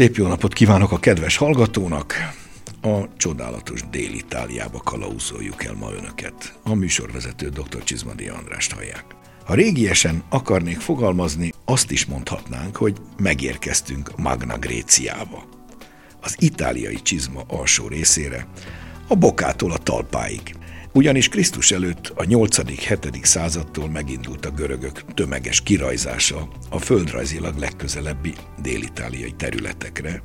Szép 0.00 0.16
jó 0.16 0.26
napot 0.26 0.52
kívánok 0.52 0.92
a 0.92 0.98
kedves 0.98 1.36
hallgatónak! 1.36 2.14
A 2.82 3.16
csodálatos 3.16 3.82
Dél-Itáliába 3.90 4.78
kalauzoljuk 4.78 5.64
el 5.64 5.74
ma 5.74 5.92
önöket. 5.92 6.58
A 6.62 6.74
műsorvezető 6.74 7.48
dr. 7.48 7.84
Csizmadi 7.84 8.28
Andrást 8.28 8.72
hallják. 8.72 9.04
Ha 9.44 9.54
régiesen 9.54 10.22
akarnék 10.28 10.78
fogalmazni, 10.78 11.52
azt 11.64 11.90
is 11.90 12.06
mondhatnánk, 12.06 12.76
hogy 12.76 12.96
megérkeztünk 13.16 14.16
Magna 14.16 14.58
Gréciába. 14.58 15.44
Az 16.20 16.36
itáliai 16.38 17.02
csizma 17.02 17.42
alsó 17.46 17.88
részére, 17.88 18.46
a 19.08 19.14
bokától 19.14 19.72
a 19.72 19.78
talpáig. 19.78 20.54
Ugyanis 20.92 21.28
Krisztus 21.28 21.70
előtt 21.70 22.12
a 22.14 22.24
8.-7. 22.24 23.24
századtól 23.24 23.88
megindult 23.88 24.46
a 24.46 24.50
görögök 24.50 25.04
tömeges 25.14 25.62
kirajzása 25.62 26.48
a 26.70 26.78
földrajzilag 26.78 27.58
legközelebbi 27.58 28.34
dél-itáliai 28.62 29.32
területekre, 29.36 30.22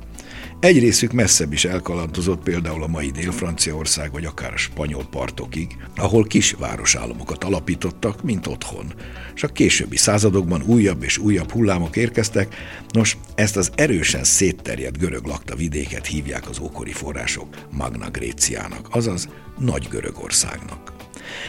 egy 0.60 0.78
részük 0.78 1.12
messzebb 1.12 1.52
is 1.52 1.64
elkalantozott 1.64 2.42
például 2.42 2.82
a 2.82 2.86
mai 2.86 3.10
Dél-Franciaország, 3.10 4.12
vagy 4.12 4.24
akár 4.24 4.52
a 4.52 4.56
spanyol 4.56 5.04
partokig, 5.10 5.76
ahol 5.96 6.24
kis 6.24 6.52
városállamokat 6.52 7.44
alapítottak, 7.44 8.22
mint 8.22 8.46
otthon. 8.46 8.94
És 9.34 9.42
a 9.42 9.48
későbbi 9.48 9.96
századokban 9.96 10.62
újabb 10.66 11.02
és 11.02 11.18
újabb 11.18 11.50
hullámok 11.50 11.96
érkeztek, 11.96 12.54
nos, 12.90 13.16
ezt 13.34 13.56
az 13.56 13.70
erősen 13.74 14.24
szétterjedt 14.24 14.98
görög 14.98 15.24
lakta 15.24 15.56
vidéket 15.56 16.06
hívják 16.06 16.48
az 16.48 16.58
ókori 16.58 16.92
források 16.92 17.48
Magna 17.70 18.10
Gréciának, 18.10 18.86
azaz 18.90 19.28
Nagy 19.58 19.88
Görögországnak. 19.90 20.92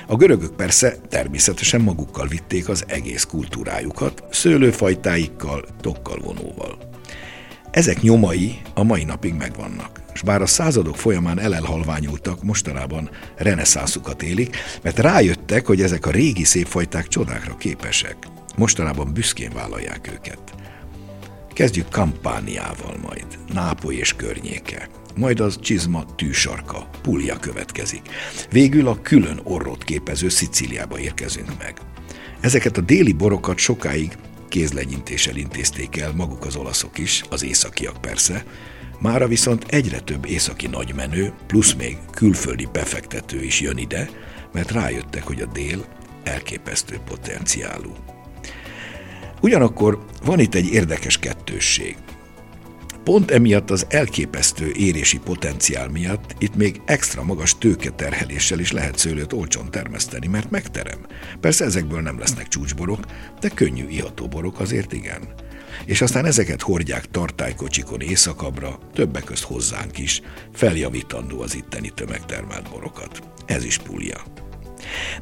A 0.07 0.15
görögök 0.15 0.55
persze 0.55 0.97
természetesen 1.09 1.81
magukkal 1.81 2.27
vitték 2.27 2.69
az 2.69 2.83
egész 2.87 3.23
kultúrájukat, 3.23 4.23
szőlőfajtáikkal, 4.29 5.65
tokkal 5.81 6.19
vonóval. 6.19 6.86
Ezek 7.77 8.01
nyomai 8.01 8.61
a 8.73 8.83
mai 8.83 9.03
napig 9.03 9.33
megvannak, 9.33 10.01
és 10.13 10.21
bár 10.21 10.41
a 10.41 10.45
századok 10.45 10.97
folyamán 10.97 11.39
elelhalványultak, 11.39 12.43
mostanában 12.43 13.09
reneszászukat 13.35 14.23
élik, 14.23 14.55
mert 14.81 14.99
rájöttek, 14.99 15.65
hogy 15.65 15.81
ezek 15.81 16.05
a 16.05 16.11
régi 16.11 16.43
szép 16.43 16.65
fajták 16.65 17.07
csodákra 17.07 17.57
képesek. 17.57 18.17
Mostanában 18.55 19.13
büszkén 19.13 19.51
vállalják 19.53 20.09
őket. 20.13 20.39
Kezdjük 21.53 21.89
kampániával 21.89 22.95
majd, 23.01 23.25
Nápoly 23.53 23.95
és 23.95 24.13
környéke. 24.13 24.89
Majd 25.15 25.39
az 25.39 25.59
csizma 25.59 26.05
tűsarka, 26.15 26.89
Puglia 27.01 27.37
következik. 27.37 28.01
Végül 28.51 28.87
a 28.87 29.01
külön 29.01 29.39
orrot 29.43 29.83
képező 29.83 30.29
Szicíliába 30.29 30.99
érkezünk 30.99 31.51
meg. 31.59 31.73
Ezeket 32.39 32.77
a 32.77 32.81
déli 32.81 33.13
borokat 33.13 33.57
sokáig 33.57 34.17
kézlegyintéssel 34.47 35.35
intézték 35.35 35.97
el 35.97 36.11
maguk 36.11 36.45
az 36.45 36.55
olaszok 36.55 36.97
is, 36.97 37.23
az 37.29 37.43
északiak 37.43 38.01
persze, 38.01 38.45
mára 38.99 39.27
viszont 39.27 39.65
egyre 39.67 39.99
több 39.99 40.25
északi 40.25 40.67
nagymenő, 40.67 41.33
plusz 41.47 41.73
még 41.73 41.97
külföldi 42.11 42.67
befektető 42.71 43.43
is 43.43 43.61
jön 43.61 43.77
ide, 43.77 44.09
mert 44.53 44.71
rájöttek, 44.71 45.23
hogy 45.23 45.41
a 45.41 45.45
dél 45.45 45.85
elképesztő 46.23 46.99
potenciálú. 47.07 47.95
Ugyanakkor 49.41 50.05
van 50.25 50.39
itt 50.39 50.55
egy 50.55 50.73
érdekes 50.73 51.17
kettősség. 51.17 51.95
Pont 53.07 53.31
emiatt 53.31 53.69
az 53.69 53.85
elképesztő 53.89 54.71
érési 54.71 55.19
potenciál 55.19 55.87
miatt 55.89 56.35
itt 56.37 56.55
még 56.55 56.81
extra 56.85 57.23
magas 57.23 57.57
tőketerheléssel 57.57 58.59
is 58.59 58.71
lehet 58.71 58.97
szőlőt 58.97 59.33
olcsón 59.33 59.71
termeszteni, 59.71 60.27
mert 60.27 60.49
megterem. 60.49 61.05
Persze 61.39 61.65
ezekből 61.65 62.01
nem 62.01 62.19
lesznek 62.19 62.47
csúcsborok, 62.47 63.05
de 63.39 63.49
könnyű 63.49 63.87
iható 63.87 64.27
borok 64.27 64.59
azért 64.59 64.93
igen. 64.93 65.21
És 65.85 66.01
aztán 66.01 66.25
ezeket 66.25 66.61
hordják 66.61 67.05
tartálykocsikon 67.05 68.01
éjszakabbra, 68.01 68.79
többek 68.93 69.23
közt 69.23 69.43
hozzánk 69.43 69.97
is, 69.97 70.21
feljavítandó 70.53 71.41
az 71.41 71.55
itteni 71.55 71.89
tömegtermelt 71.89 72.69
borokat. 72.69 73.21
Ez 73.45 73.63
is 73.63 73.77
pulja. 73.77 74.46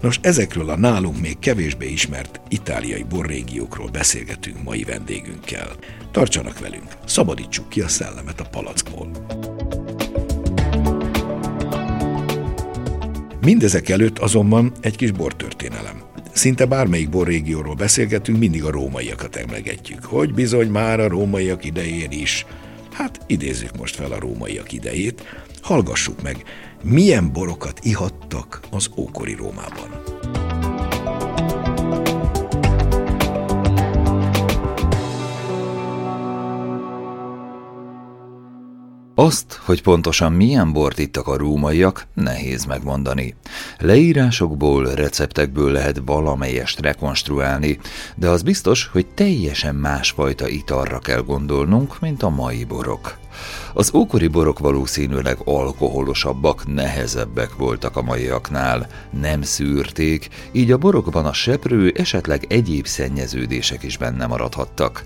Nos, 0.02 0.20
ezekről 0.22 0.70
a 0.70 0.78
nálunk 0.78 1.22
még 1.22 1.40
kevésbé 1.40 1.88
ismert 1.88 2.42
itáliai 2.50 3.04
borrégiókról 3.04 3.90
beszélgetünk 3.90 4.64
mai 4.64 4.84
vendégünkkel. 4.84 5.68
Tartsanak 6.12 6.60
velünk, 6.60 6.88
szabadítsuk 7.06 7.70
ki 7.70 7.82
a 7.82 7.88
szellemet 7.88 8.40
a 8.40 8.46
palackból. 8.52 9.10
Mindezek 13.42 13.90
előtt 13.90 14.20
azonban 14.20 14.72
egy 14.82 14.96
kis 14.96 15.12
bortörténelem. 15.12 16.02
Szinte 16.32 16.66
bármelyik 16.66 17.10
borrégióról 17.10 17.76
beszélgetünk, 17.76 18.38
mindig 18.38 18.64
a 18.64 18.72
rómaiakat 18.72 19.36
emlegetjük, 19.36 20.06
hogy 20.06 20.34
bizony 20.34 20.68
már 20.68 21.00
a 21.00 21.08
rómaiak 21.08 21.66
idején 21.66 22.12
is. 22.12 22.46
Hát 22.96 23.20
idézzük 23.28 23.78
most 23.78 23.96
fel 23.96 24.12
a 24.12 24.20
rómaiak 24.20 24.72
idejét, 24.72 25.24
hallgassuk 25.62 26.22
meg, 26.22 26.44
milyen 26.84 27.32
borokat 27.32 27.80
ihattak 27.84 28.60
az 28.72 28.90
ókori 28.96 29.34
Rómában. 29.34 30.15
Azt, 39.18 39.60
hogy 39.64 39.82
pontosan 39.82 40.32
milyen 40.32 40.74
bort 40.74 41.00
ittak 41.00 41.28
a 41.28 41.38
rómaiak, 41.38 42.08
nehéz 42.14 42.66
megmondani. 42.66 43.36
Leírásokból, 43.78 44.86
receptekből 44.86 45.72
lehet 45.72 46.02
valamelyest 46.06 46.80
rekonstruálni, 46.80 47.80
de 48.16 48.30
az 48.30 48.42
biztos, 48.42 48.88
hogy 48.88 49.06
teljesen 49.06 49.76
másfajta 49.76 50.48
italra 50.48 51.00
kell 51.00 51.22
gondolnunk, 51.22 52.00
mint 52.00 52.24
a 52.24 52.30
mai 52.30 52.64
borok. 52.64 53.18
Az 53.74 53.94
ókori 53.94 54.28
borok 54.28 54.60
valószínűleg 54.60 55.38
alkoholosabbak, 55.44 56.74
nehezebbek 56.74 57.56
voltak 57.56 57.96
a 57.96 58.02
maiaknál, 58.02 58.88
nem 59.10 59.42
szűrték, 59.42 60.28
így 60.52 60.72
a 60.72 60.78
borokban 60.78 61.26
a 61.26 61.34
seprő, 61.34 61.94
esetleg 61.98 62.46
egyéb 62.50 62.86
szennyeződések 62.86 63.84
is 63.84 63.98
benne 63.98 64.26
maradhattak. 64.26 65.06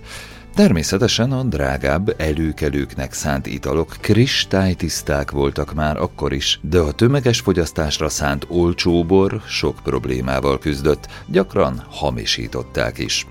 Természetesen 0.60 1.32
a 1.32 1.44
drágább 1.44 2.14
előkelőknek 2.18 3.14
szánt 3.14 3.48
italok 3.48 3.96
kristálytiszták 4.02 5.32
voltak 5.32 5.74
már 5.74 5.98
akkor 5.98 6.34
is, 6.34 6.60
de 6.62 6.80
a 6.80 6.92
tömeges 6.92 7.40
fogyasztásra 7.40 8.10
szánt 8.10 8.46
olcsóbor 8.50 9.42
sok 9.48 9.80
problémával 9.84 10.60
küzdött, 10.60 11.08
gyakran 11.28 11.84
hamisították 11.90 12.98
is. 12.98 13.28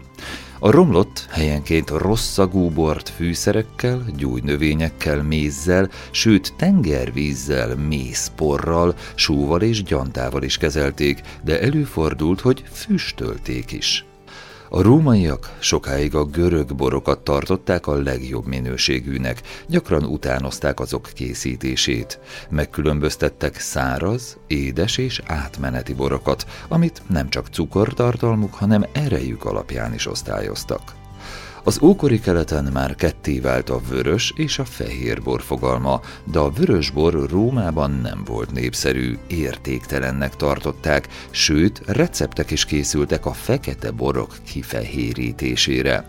A 0.59 0.71
romlott 0.71 1.27
helyenként 1.31 1.91
rosszagú 1.91 2.71
bort 2.71 3.09
fűszerekkel, 3.09 4.05
gyújnövényekkel, 4.17 5.23
mézzel, 5.23 5.89
sőt 6.11 6.55
tengervízzel, 6.57 7.77
mészporral, 7.77 8.95
sóval 9.15 9.63
és 9.63 9.83
gyantával 9.83 10.43
is 10.43 10.57
kezelték, 10.57 11.21
de 11.45 11.61
előfordult, 11.61 12.41
hogy 12.41 12.65
füstölték 12.73 13.73
is. 13.73 14.08
A 14.69 14.83
rómaiak 14.83 15.57
sokáig 15.59 16.15
a 16.15 16.25
görög 16.25 16.75
borokat 16.75 17.19
tartották 17.19 17.87
a 17.87 18.03
legjobb 18.03 18.47
minőségűnek, 18.47 19.43
gyakran 19.67 20.05
utánozták 20.05 20.81
azok 20.81 21.11
készítését. 21.15 22.19
Megkülönböztettek 22.51 23.59
száraz, 23.59 24.39
édes 24.47 24.97
és 24.97 25.23
átmeneti 25.27 25.95
borokat, 25.95 26.47
amit 26.69 27.03
nem 27.09 27.29
csak 27.29 27.47
cukortartalmuk, 27.47 28.55
hanem 28.55 28.87
erejük 28.93 29.45
alapján 29.45 29.95
is 29.95 30.07
osztályoztak. 30.07 30.98
Az 31.63 31.83
ókori 31.83 32.21
keleten 32.21 32.71
már 32.73 32.95
ketté 32.95 33.41
vált 33.41 33.71
a 33.71 33.81
vörös 33.89 34.33
és 34.37 34.59
a 34.59 34.65
fehér 34.65 35.23
bor 35.23 35.43
fogalma, 35.43 36.01
de 36.25 36.39
a 36.39 36.51
vörös 36.51 36.91
bor 36.91 37.29
Rómában 37.31 37.91
nem 37.91 38.23
volt 38.25 38.53
népszerű, 38.53 39.19
értéktelennek 39.27 40.37
tartották, 40.37 41.09
sőt, 41.31 41.83
receptek 41.87 42.51
is 42.51 42.65
készültek 42.65 43.27
a 43.27 43.33
fekete 43.33 43.91
borok 43.91 44.37
kifehérítésére. 44.45 46.05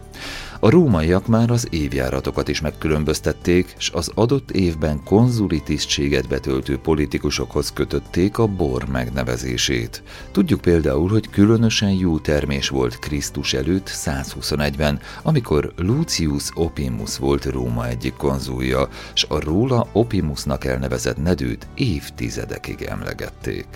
A 0.62 0.70
rómaiak 0.70 1.28
már 1.28 1.52
az 1.52 1.68
évjáratokat 1.70 2.48
is 2.48 2.62
megkülönböztették, 2.62 3.76
és 3.78 3.90
az 3.94 4.12
adott 4.16 4.52
évben 4.52 5.04
konzuli 5.04 5.62
tisztséget 5.62 6.28
betöltő 6.28 6.78
politikusokhoz 6.78 7.74
kötötték 7.74 8.38
a 8.38 8.48
bor 8.48 8.86
megnevezését. 8.92 10.04
Tudjuk 10.32 10.62
például, 10.62 11.10
hogy 11.10 11.30
különösen 11.30 11.92
jó 11.92 12.20
termés 12.20 12.70
volt 12.70 13.00
Krisztus 13.00 13.54
előtt 13.54 13.90
121-ben, 13.90 15.00
amikor 15.24 15.74
Lucius 15.76 16.50
Opimus 16.54 17.18
volt 17.18 17.46
Róma 17.46 17.88
egyik 17.88 18.14
konzulja, 18.14 18.88
és 19.14 19.26
a 19.30 19.40
róla 19.40 19.88
Opimusnak 19.92 20.66
elnevezett 20.66 21.18
nedőt 21.18 21.68
évtizedekig 21.76 22.82
emlegették. 22.82 23.68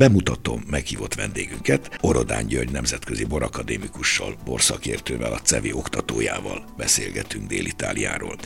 Bemutatom 0.00 0.62
meghívott 0.70 1.14
vendégünket, 1.14 1.98
Orodán 2.00 2.46
György 2.46 2.70
nemzetközi 2.70 3.24
borakadémikussal, 3.24 4.34
borszakértővel, 4.44 5.32
a 5.32 5.38
CEVI 5.38 5.72
oktatójával 5.72 6.64
beszélgetünk 6.76 7.46
Dél-Itáliáról. 7.46 8.36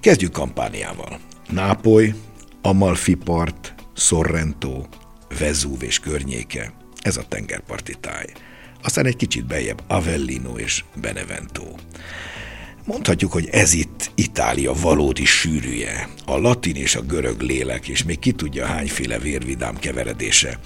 Kezdjük 0.00 0.32
kampániával. 0.32 1.18
Nápoly, 1.48 2.14
Amalfi 2.62 3.14
part, 3.14 3.74
Sorrento, 3.96 4.86
Vezúv 5.38 5.82
és 5.82 5.98
környéke, 5.98 6.72
ez 7.02 7.16
a 7.16 7.24
tengerparti 7.28 7.94
táj. 8.00 8.26
aztán 8.82 9.06
egy 9.06 9.16
kicsit 9.16 9.46
bejebb 9.46 9.82
Avellino 9.86 10.58
és 10.58 10.84
Benevento. 10.94 11.64
Mondhatjuk, 12.84 13.32
hogy 13.32 13.48
ez 13.50 13.72
itt 13.72 14.10
Itália 14.14 14.72
valódi 14.72 15.24
sűrűje, 15.24 16.08
a 16.26 16.38
latin 16.38 16.76
és 16.76 16.94
a 16.94 17.02
görög 17.02 17.40
lélek, 17.40 17.88
és 17.88 18.02
még 18.02 18.18
ki 18.18 18.32
tudja 18.32 18.66
hányféle 18.66 19.18
vérvidám 19.18 19.76
keveredése, 19.76 20.58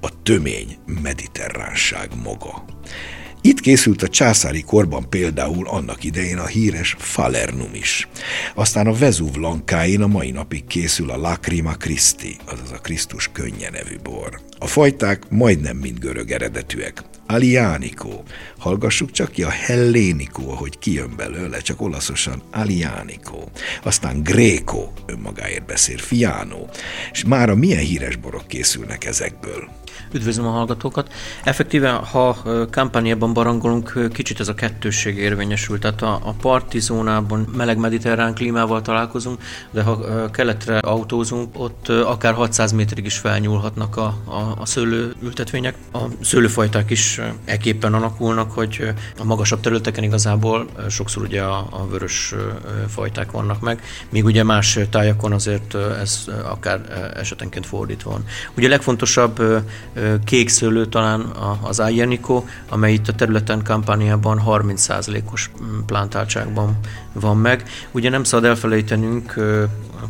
a 0.00 0.22
tömény 0.22 0.76
mediterránság 1.02 2.10
maga. 2.22 2.64
Itt 3.40 3.60
készült 3.60 4.02
a 4.02 4.08
császári 4.08 4.62
korban 4.62 5.08
például 5.08 5.68
annak 5.68 6.04
idején 6.04 6.38
a 6.38 6.46
híres 6.46 6.96
Falernum 6.98 7.74
is. 7.74 8.08
Aztán 8.54 8.86
a 8.86 8.92
Vezúv 8.92 9.34
lankáin 9.34 10.02
a 10.02 10.06
mai 10.06 10.30
napig 10.30 10.66
készül 10.66 11.10
a 11.10 11.16
Lacrima 11.16 11.72
Christi, 11.72 12.36
azaz 12.46 12.72
a 12.72 12.78
Krisztus 12.78 13.28
könnye 13.32 13.70
nevű 13.70 13.96
bor. 14.02 14.40
A 14.62 14.66
fajták 14.66 15.22
majdnem 15.28 15.76
mind 15.76 15.98
görög 15.98 16.30
eredetűek. 16.30 17.02
Alianico. 17.26 18.22
Hallgassuk 18.58 19.10
csak 19.10 19.30
ki 19.30 19.42
a 19.42 19.50
Hellénico, 19.50 20.50
ahogy 20.50 20.78
kijön 20.78 21.16
belőle, 21.16 21.58
csak 21.58 21.80
olaszosan 21.80 22.42
Alianico. 22.52 23.38
Aztán 23.82 24.22
Greco, 24.22 24.88
önmagáért 25.06 25.66
beszél, 25.66 25.98
Fiano. 25.98 26.66
És 27.12 27.24
mára 27.24 27.54
milyen 27.54 27.80
híres 27.80 28.16
borok 28.16 28.46
készülnek 28.46 29.04
ezekből? 29.04 29.68
Üdvözlöm 30.12 30.46
a 30.46 30.50
hallgatókat. 30.50 31.12
Effektíve, 31.44 31.90
ha 31.90 32.36
kampányában 32.70 33.32
barangolunk, 33.32 34.08
kicsit 34.12 34.40
ez 34.40 34.48
a 34.48 34.54
kettősség 34.54 35.16
érvényesül. 35.16 35.78
Tehát 35.78 36.02
a, 36.02 36.20
a 36.24 36.34
parti 36.40 36.80
zónában 36.80 37.48
meleg 37.56 37.78
mediterrán 37.78 38.34
klímával 38.34 38.82
találkozunk, 38.82 39.42
de 39.70 39.82
ha 39.82 40.30
keletre 40.30 40.78
autózunk, 40.78 41.48
ott 41.60 41.88
akár 41.88 42.34
600 42.34 42.72
méterig 42.72 43.04
is 43.04 43.18
felnyúlhatnak 43.18 43.96
a, 43.96 44.14
a, 44.24 44.51
a 44.58 44.66
szőlőültetvények. 44.66 45.74
A 45.92 45.98
szőlőfajták 46.20 46.90
is 46.90 47.20
eképpen 47.44 47.94
alakulnak, 47.94 48.52
hogy 48.52 48.92
a 49.18 49.24
magasabb 49.24 49.60
területeken 49.60 50.04
igazából 50.04 50.66
sokszor 50.88 51.22
ugye 51.22 51.42
a, 51.42 51.66
a 51.70 51.86
vörös 51.88 52.34
fajták 52.88 53.30
vannak 53.30 53.60
meg, 53.60 53.82
míg 54.10 54.24
ugye 54.24 54.42
más 54.42 54.78
tájakon 54.90 55.32
azért 55.32 55.74
ez 55.74 56.24
akár 56.44 57.10
esetenként 57.16 57.66
fordítva 57.66 58.10
van. 58.10 58.24
Ugye 58.56 58.66
a 58.66 58.70
legfontosabb 58.70 59.42
kék 60.24 60.48
szőlő 60.48 60.86
talán 60.86 61.20
az 61.60 61.80
Ayeniko, 61.80 62.44
amely 62.68 62.92
itt 62.92 63.08
a 63.08 63.14
területen 63.14 63.62
kampániában 63.62 64.42
30%-os 64.46 65.50
mm, 65.62 65.78
plántáltságban 65.86 66.78
van 67.12 67.36
meg. 67.36 67.68
Ugye 67.90 68.10
nem 68.10 68.24
szabad 68.24 68.44
elfelejtenünk 68.44 69.34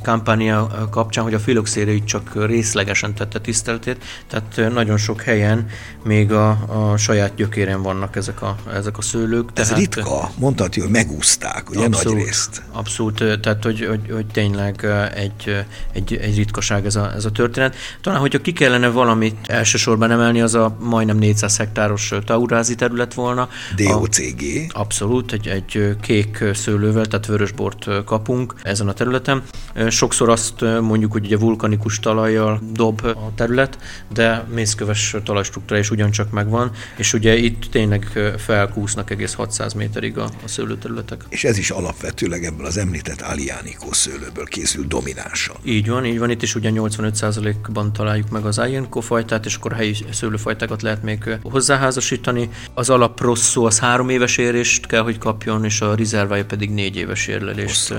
kampánia 0.03 0.89
kapcsán, 0.91 1.25
hogy 1.25 1.35
a 1.35 1.39
filoxéria 1.39 2.05
csak 2.05 2.47
részlegesen 2.47 3.15
tette 3.15 3.41
tiszteltét, 3.41 4.05
tehát 4.33 4.73
nagyon 4.73 4.97
sok 4.97 5.23
helyen 5.23 5.67
még 6.05 6.33
a, 6.33 6.51
a 6.51 6.97
saját 6.97 7.35
gyökéren 7.35 7.83
vannak 7.83 8.17
ezek 8.17 8.43
a, 8.43 8.57
ezek 8.75 8.99
a 8.99 9.03
szőlők. 9.03 9.49
Ez 9.55 9.69
tehát, 9.69 9.81
ritka, 9.81 10.31
mondhatni, 10.39 10.81
hogy 10.81 10.91
megúzták, 10.91 11.71
ugye 11.71 11.85
abszolút, 11.85 12.17
nagy 12.17 12.25
részt. 12.27 12.63
Abszolút, 12.73 13.41
tehát 13.41 13.65
hogy, 13.65 13.87
hogy, 13.87 14.11
hogy 14.13 14.27
tényleg 14.27 14.87
egy, 15.15 15.65
egy, 15.93 16.15
egy 16.15 16.37
ritkaság 16.37 16.87
ez 16.87 16.97
a, 16.97 17.13
ez 17.15 17.25
a 17.25 17.31
történet. 17.31 17.77
Talán, 18.01 18.21
hogyha 18.21 18.41
ki 18.41 18.53
kellene 18.53 18.89
valamit 18.89 19.37
elsősorban 19.47 20.11
emelni, 20.11 20.41
az 20.41 20.55
a 20.55 20.77
majdnem 20.81 21.19
400 21.19 21.57
hektáros 21.57 22.13
taurázi 22.25 22.75
terület 22.75 23.15
volna. 23.15 23.49
DOCG. 23.77 24.43
A, 24.69 24.81
abszolút, 24.81 25.33
egy, 25.33 25.49
egy 25.49 25.97
kék 26.01 26.45
szőlővel, 26.55 27.07
tehát 27.07 27.27
vörösbort 27.27 28.05
kapunk 28.05 28.55
ezen 28.63 28.89
a 28.89 28.93
területen. 28.93 29.43
Sokszor 29.89 30.29
azt 30.29 30.61
mondjuk, 30.81 31.13
hogy 31.13 31.25
ugye 31.25 31.37
vulkanikus 31.37 31.99
talajjal 31.99 32.61
dob 32.73 33.01
a 33.05 33.33
terület, 33.35 33.79
de 34.13 34.45
mészköves 34.55 35.17
talajstruktúra 35.25 35.81
is 35.81 35.91
ugyancsak 35.91 36.31
megvan, 36.31 36.71
és 36.97 37.13
ugye 37.13 37.37
itt 37.37 37.65
tényleg 37.71 38.33
felkúsznak 38.37 39.11
egész 39.11 39.35
600 39.35 39.73
méterig 39.73 40.19
a, 40.19 40.25
a 40.25 40.49
szőlőterületek. 40.49 41.25
És 41.29 41.45
ez 41.45 41.59
is 41.59 41.71
alapvetőleg 41.71 42.45
ebből 42.45 42.67
az 42.67 42.77
említett 42.77 43.21
Alianico 43.21 43.95
szőlőből 43.95 44.45
készül 44.45 44.87
dominánsan. 44.87 45.57
Így 45.65 45.89
van, 45.89 46.05
így 46.05 46.19
van, 46.19 46.31
itt 46.31 46.43
is 46.43 46.55
ugye 46.55 46.71
85%-ban 46.75 47.93
találjuk 47.93 48.31
meg 48.31 48.45
az 48.45 48.59
Alianico 48.59 49.01
fajtát, 49.01 49.47
és 49.47 49.55
akkor 49.55 49.73
helyi 49.73 49.97
szőlőfajtákat 50.11 50.83
lehet 50.83 51.03
még 51.03 51.39
hozzáházasítani. 51.43 52.49
Az 52.75 52.91
alap 52.91 53.21
rosszó 53.21 53.65
az 53.65 53.79
három 53.79 54.09
éves 54.09 54.37
érést 54.37 54.87
kell, 54.87 55.03
hogy 55.03 55.19
kapjon, 55.19 55.65
és 55.65 55.81
a 55.81 55.95
rizervája 55.95 56.45
pedig 56.45 56.71
négy 56.71 56.97
éves 56.97 57.27
érlelést 57.27 57.95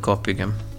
kap, 0.00 0.26
igen. 0.26 0.69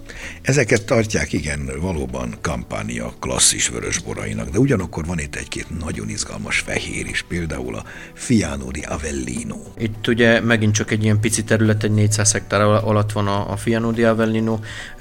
Ezeket 0.42 0.84
tartják, 0.84 1.32
igen, 1.32 1.70
valóban 1.80 2.34
kampánia 2.40 3.12
klasszis 3.20 3.68
vörösborainak, 3.68 4.48
de 4.48 4.58
ugyanakkor 4.58 5.04
van 5.06 5.18
itt 5.18 5.34
egy-két 5.34 5.78
nagyon 5.78 6.08
izgalmas 6.08 6.58
fehér 6.58 7.06
is, 7.06 7.24
például 7.28 7.74
a 7.74 7.84
Fiano 8.12 8.70
di 8.70 8.80
Avellino. 8.80 9.56
Itt 9.78 10.08
ugye 10.08 10.40
megint 10.40 10.74
csak 10.74 10.90
egy 10.90 11.04
ilyen 11.04 11.20
pici 11.20 11.44
terület, 11.44 11.82
egy 11.82 11.90
400 11.90 12.32
hektár 12.32 12.60
alatt 12.60 13.12
van 13.12 13.26
a, 13.26 13.50
a 13.50 13.56
Fiano 13.56 13.90
di 13.90 14.04
Avellino. 14.04 14.58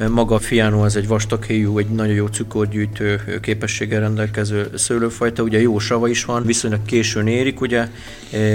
Maga 0.09 0.35
a 0.35 0.39
Fiano 0.39 0.83
az 0.83 0.95
egy 0.95 1.07
vastaghéjú, 1.07 1.77
egy 1.77 1.89
nagyon 1.89 2.15
jó 2.15 2.27
cukorgyűjtő 2.27 3.39
képességgel 3.41 3.99
rendelkező 3.99 4.69
szőlőfajta, 4.75 5.43
ugye 5.43 5.61
jó 5.61 5.79
sava 5.79 6.07
is 6.07 6.25
van, 6.25 6.45
viszonylag 6.45 6.85
későn 6.85 7.27
érik, 7.27 7.61
ugye, 7.61 7.87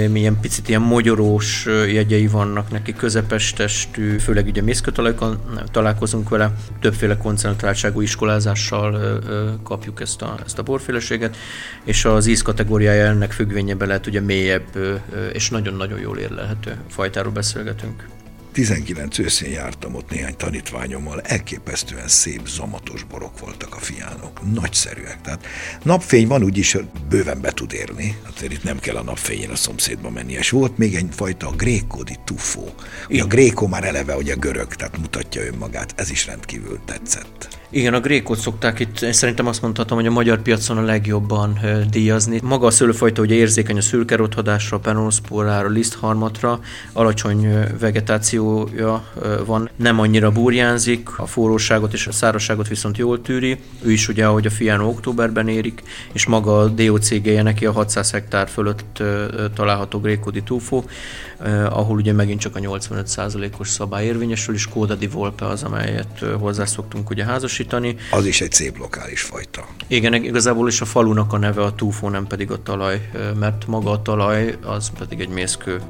milyen 0.09 0.39
picit 0.39 0.69
ilyen 0.69 0.81
mogyorós 0.81 1.65
jegyei 1.91 2.27
vannak 2.27 2.71
neki, 2.71 2.93
közepes 2.93 3.53
testű, 3.53 4.17
főleg 4.17 4.45
ugye 4.45 4.61
mészkötalajkon 4.61 5.39
találkozunk 5.71 6.29
vele, 6.29 6.51
többféle 6.79 7.17
koncentráltságú 7.17 8.01
iskolázással 8.01 9.19
kapjuk 9.63 10.01
ezt 10.01 10.21
a, 10.21 10.37
ezt 10.45 10.59
a 10.59 10.63
borféleséget, 10.63 11.37
és 11.83 12.05
az 12.05 12.27
íz 12.27 12.41
kategóriája 12.41 13.05
ennek 13.05 13.31
függvényében 13.31 13.87
lehet 13.87 14.07
ugye 14.07 14.21
mélyebb 14.21 14.67
és 15.33 15.49
nagyon-nagyon 15.49 15.99
jól 15.99 16.17
érlelhető 16.17 16.75
fajtáról 16.87 17.31
beszélgetünk. 17.31 18.16
19 18.57 19.17
őszén 19.17 19.51
jártam 19.51 19.95
ott 19.95 20.09
néhány 20.09 20.35
tanítványommal, 20.37 21.21
elképesztően 21.21 22.07
szép, 22.07 22.47
zamatos 22.47 23.03
borok 23.03 23.39
voltak 23.39 23.75
a 23.75 23.79
fiánok, 23.79 24.53
nagyszerűek. 24.53 25.21
Tehát 25.21 25.45
napfény 25.83 26.27
van, 26.27 26.43
úgyis 26.43 26.77
bőven 27.09 27.41
be 27.41 27.51
tud 27.51 27.73
érni, 27.73 28.17
azért 28.35 28.51
itt 28.51 28.63
nem 28.63 28.79
kell 28.79 28.95
a 28.95 29.03
napfényén 29.03 29.49
a 29.49 29.55
szomszédba 29.55 30.09
menni. 30.09 30.33
És 30.33 30.49
volt 30.49 30.77
még 30.77 30.95
egy 30.95 31.07
fajta 31.09 31.47
a 31.47 31.51
grékodi 31.51 32.15
tufó. 32.25 32.73
Ugye 33.09 33.23
a 33.23 33.27
gréko 33.27 33.67
már 33.67 33.83
eleve, 33.83 34.13
a 34.13 34.21
görög, 34.39 34.73
tehát 34.73 34.97
mutatja 34.97 35.45
önmagát, 35.45 35.93
ez 35.95 36.09
is 36.09 36.25
rendkívül 36.25 36.79
tetszett. 36.85 37.57
Igen, 37.69 37.93
a 37.93 37.99
grékot 37.99 38.39
szokták 38.39 38.79
itt, 38.79 39.01
én 39.01 39.13
szerintem 39.13 39.47
azt 39.47 39.61
mondhatom, 39.61 39.97
hogy 39.97 40.07
a 40.07 40.11
magyar 40.11 40.41
piacon 40.41 40.77
a 40.77 40.81
legjobban 40.81 41.59
díjazni. 41.89 42.39
Maga 42.43 42.65
a 42.65 42.71
szőlőfajta 42.71 43.21
ugye 43.21 43.35
érzékeny 43.35 43.77
a 43.77 43.81
szürkerothadásra, 43.81 44.79
penonoszpórára, 44.79 45.67
lisztharmatra, 45.67 46.59
alacsony 46.93 47.47
vegetációja 48.55 49.03
van, 49.45 49.69
nem 49.75 49.99
annyira 49.99 50.31
burjánzik, 50.31 51.19
a 51.19 51.25
forróságot 51.25 51.93
és 51.93 52.07
a 52.07 52.11
szárazságot 52.11 52.67
viszont 52.67 52.97
jól 52.97 53.21
tűri. 53.21 53.57
Ő 53.81 53.91
is 53.91 54.07
ugye, 54.07 54.25
ahogy 54.25 54.45
a 54.45 54.49
fián 54.49 54.79
októberben 54.79 55.47
érik, 55.47 55.83
és 56.13 56.25
maga 56.25 56.59
a 56.59 56.67
DOCG-je 56.67 57.41
neki 57.41 57.65
a 57.65 57.71
600 57.71 58.11
hektár 58.11 58.49
fölött 58.49 59.03
található 59.53 59.99
grékodi 59.99 60.43
túfó, 60.43 60.83
ahol 61.69 61.95
ugye 61.95 62.13
megint 62.13 62.39
csak 62.39 62.55
a 62.55 62.59
85%-os 62.59 63.69
szabály 63.69 64.05
érvényesül, 64.05 64.55
és 64.55 64.67
Kóda 64.67 64.95
di 64.95 65.07
Volpe 65.07 65.45
az, 65.45 65.63
amelyet 65.63 66.25
hozzászoktunk 66.39 67.09
ugye 67.09 67.23
házas 67.23 67.55
hasznosítani. 67.57 67.95
Az 68.11 68.25
is 68.25 68.41
egy 68.41 68.51
szép 68.51 68.77
lokális 68.77 69.21
fajta. 69.21 69.67
Igen, 69.87 70.13
igazából 70.13 70.67
is 70.67 70.81
a 70.81 70.85
falunak 70.85 71.33
a 71.33 71.37
neve 71.37 71.63
a 71.63 71.75
túfó, 71.75 72.09
nem 72.09 72.27
pedig 72.27 72.51
a 72.51 72.63
talaj, 72.63 73.09
mert 73.39 73.67
maga 73.67 73.91
a 73.91 74.01
talaj 74.01 74.57
az 74.63 74.91
pedig 74.97 75.19
egy 75.19 75.29
mészkő. 75.29 75.81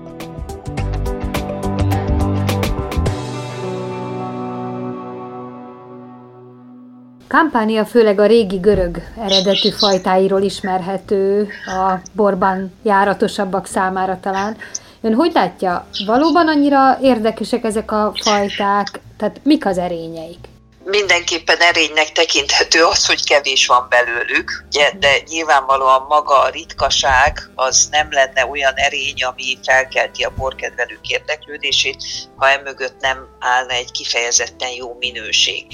Kampánia 7.28 7.86
főleg 7.86 8.20
a 8.20 8.26
régi 8.26 8.58
görög 8.58 9.02
eredetű 9.20 9.70
fajtáiról 9.70 10.42
ismerhető, 10.42 11.48
a 11.66 11.94
borban 12.14 12.72
járatosabbak 12.84 13.66
számára 13.66 14.20
talán. 14.22 14.58
Ön 15.02 15.14
hogy 15.14 15.32
látja, 15.34 15.88
valóban 16.06 16.48
annyira 16.48 16.98
érdekesek 17.02 17.64
ezek 17.64 17.92
a 17.92 18.12
fajták, 18.16 19.00
tehát 19.18 19.40
mik 19.44 19.66
az 19.66 19.78
erényeik? 19.78 20.40
Mindenképpen 20.88 21.60
erénynek 21.60 22.12
tekinthető 22.12 22.84
az, 22.84 23.06
hogy 23.06 23.26
kevés 23.26 23.68
van 23.68 23.88
belőlük, 23.90 24.66
ugye, 24.66 24.92
de 25.00 25.18
nyilvánvalóan 25.26 26.06
maga 26.08 26.40
a 26.40 26.50
ritkaság 26.50 27.50
az 27.56 27.88
nem 27.92 28.08
lenne 28.12 28.46
olyan 28.46 28.74
erény, 28.76 29.24
ami 29.24 29.58
felkelti 29.64 30.24
a 30.24 30.34
borkedvelők 30.36 31.08
érdeklődését, 31.08 32.04
ha 32.36 32.50
emögött 32.50 33.00
nem 33.00 33.28
állna 33.40 33.74
egy 33.74 33.92
kifejezetten 33.92 34.72
jó 34.72 34.96
minőség. 35.00 35.66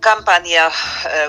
Kampánia 0.00 0.70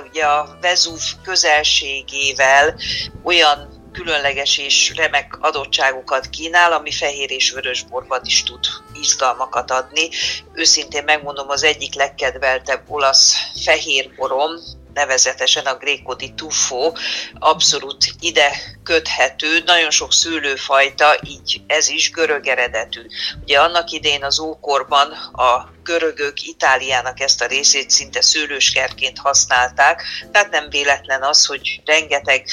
ugye 0.09 0.25
a 0.25 0.57
Vezúv 0.61 1.01
közelségével 1.23 2.75
olyan 3.23 3.78
különleges 3.91 4.57
és 4.57 4.93
remek 4.95 5.37
adottságokat 5.39 6.29
kínál, 6.29 6.73
ami 6.73 6.91
fehér 6.91 7.31
és 7.31 7.51
vörös 7.51 7.83
borban 7.83 8.21
is 8.23 8.43
tud 8.43 8.65
izgalmakat 8.93 9.71
adni. 9.71 10.09
Őszintén 10.53 11.03
megmondom, 11.03 11.49
az 11.49 11.63
egyik 11.63 11.93
legkedveltebb 11.93 12.83
olasz 12.87 13.35
fehér 13.63 14.11
borom, 14.15 14.51
nevezetesen 14.93 15.65
a 15.65 15.77
Greco 15.77 16.13
di 16.13 16.33
Tuffo 16.33 16.91
abszolút 17.33 18.05
ide 18.19 18.51
köthető, 18.83 19.63
nagyon 19.65 19.91
sok 19.91 20.13
szőlőfajta, 20.13 21.17
így 21.23 21.61
ez 21.67 21.89
is 21.89 22.11
görög 22.11 22.47
eredetű. 22.47 23.01
Ugye 23.41 23.59
annak 23.59 23.91
idején 23.91 24.23
az 24.23 24.39
ókorban 24.39 25.11
a 25.33 25.69
görögök 25.89 26.41
Itáliának 26.41 27.19
ezt 27.19 27.41
a 27.41 27.45
részét 27.45 27.89
szinte 27.89 28.21
szőlőskertként 28.21 29.17
használták, 29.17 30.03
tehát 30.31 30.51
nem 30.51 30.69
véletlen 30.69 31.23
az, 31.23 31.45
hogy 31.45 31.81
rengeteg 31.85 32.45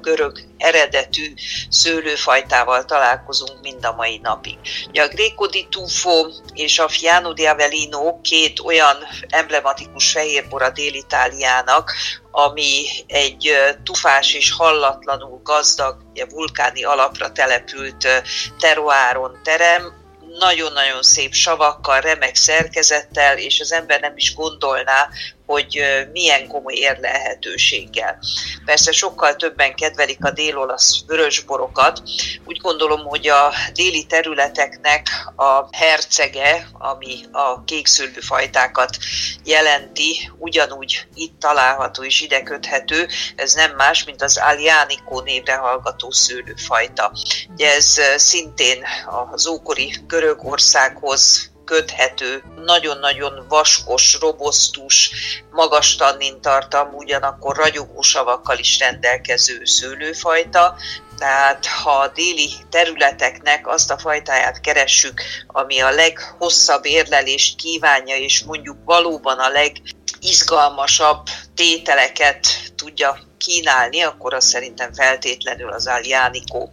görög 0.00 0.40
eredetű 0.58 1.34
szőlőfajtával 1.68 2.84
találkozunk 2.84 3.60
mind 3.60 3.84
a 3.84 3.92
mai 3.92 4.18
napig. 4.22 4.58
Ugye 4.88 5.02
a 5.02 5.08
Greco 5.08 5.46
di 5.46 5.66
Tufo 5.70 6.26
és 6.52 6.78
a 6.78 6.88
Fiano 6.88 7.32
di 7.32 7.46
Avellino 7.46 8.20
két 8.20 8.60
olyan 8.60 8.96
emblematikus 9.28 10.10
fehérbor 10.10 10.62
a 10.62 10.70
Dél-Itáliának, 10.70 11.92
ami 12.30 12.86
egy 13.06 13.52
tufás 13.84 14.34
és 14.34 14.52
hallatlanul 14.52 15.40
gazdag, 15.42 15.96
vulkáni 16.30 16.84
alapra 16.84 17.32
települt 17.32 18.08
teruáron 18.58 19.40
terem, 19.42 20.06
nagyon-nagyon 20.38 21.02
szép 21.02 21.32
savakkal, 21.32 22.00
remek 22.00 22.34
szerkezettel, 22.34 23.38
és 23.38 23.60
az 23.60 23.72
ember 23.72 24.00
nem 24.00 24.16
is 24.16 24.34
gondolná, 24.34 25.08
hogy 25.48 25.82
milyen 26.12 26.46
komoly 26.46 26.74
érlelhetőséggel. 26.74 28.18
Persze 28.64 28.92
sokkal 28.92 29.36
többen 29.36 29.74
kedvelik 29.74 30.24
a 30.24 30.30
dél-olasz 30.30 31.04
vörösborokat. 31.06 32.02
Úgy 32.44 32.56
gondolom, 32.56 33.00
hogy 33.06 33.28
a 33.28 33.52
déli 33.72 34.06
területeknek 34.06 35.08
a 35.36 35.76
hercege, 35.76 36.68
ami 36.72 37.20
a 37.32 37.64
kékszőlőfajtákat 37.64 38.96
jelenti, 39.44 40.30
ugyanúgy 40.38 41.06
itt 41.14 41.40
található 41.40 42.04
és 42.04 42.20
ide 42.20 42.42
köthető, 42.42 43.08
ez 43.36 43.52
nem 43.52 43.74
más, 43.76 44.04
mint 44.04 44.22
az 44.22 44.36
Alianico 44.36 45.20
névre 45.20 45.54
hallgató 45.54 46.10
szőlőfajta. 46.10 47.12
Ugye 47.48 47.74
ez 47.74 48.00
szintén 48.16 48.84
az 49.30 49.46
ókori 49.46 49.94
Görögországhoz 50.06 51.50
köthető, 51.68 52.42
nagyon-nagyon 52.64 53.46
vaskos, 53.48 54.18
robosztus, 54.20 55.10
magas 55.50 55.96
tannintartalmú, 55.96 56.96
ugyanakkor 56.96 57.56
ragyogó 57.56 58.02
savakkal 58.02 58.58
is 58.58 58.78
rendelkező 58.78 59.64
szőlőfajta, 59.64 60.76
tehát 61.18 61.66
ha 61.66 61.90
a 61.90 62.08
déli 62.08 62.50
területeknek 62.70 63.66
azt 63.66 63.90
a 63.90 63.98
fajtáját 63.98 64.60
keressük, 64.60 65.22
ami 65.46 65.80
a 65.80 65.90
leghosszabb 65.90 66.86
érlelést 66.86 67.56
kívánja, 67.56 68.16
és 68.16 68.42
mondjuk 68.42 68.76
valóban 68.84 69.38
a 69.38 69.48
legizgalmasabb 69.48 71.26
tételeket 71.54 72.46
tudja 72.76 73.18
kínálni, 73.38 74.00
akkor 74.02 74.34
az 74.34 74.44
szerintem 74.44 74.92
feltétlenül 74.92 75.72
az 75.72 75.86
Aliánikó. 75.86 76.72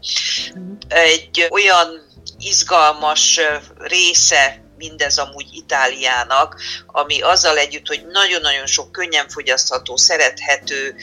Egy 0.88 1.48
olyan 1.50 2.02
izgalmas 2.38 3.40
része 3.78 4.65
mindez 4.78 5.18
amúgy 5.18 5.48
Itáliának, 5.52 6.62
ami 6.86 7.22
azzal 7.22 7.58
együtt, 7.58 7.88
hogy 7.88 8.06
nagyon-nagyon 8.12 8.66
sok 8.66 8.92
könnyen 8.92 9.30
fogyasztható, 9.30 9.98
szerethető, 9.98 10.96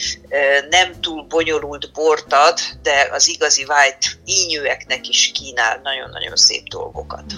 nem 0.70 1.00
túl 1.00 1.22
bonyolult 1.22 1.92
bort 1.92 2.32
ad, 2.32 2.58
de 2.82 3.08
az 3.12 3.28
igazi 3.28 3.64
white 3.64 4.06
ínyűeknek 4.24 5.08
is 5.08 5.30
kínál 5.34 5.80
nagyon-nagyon 5.82 6.36
szép 6.36 6.68
dolgokat. 6.68 7.32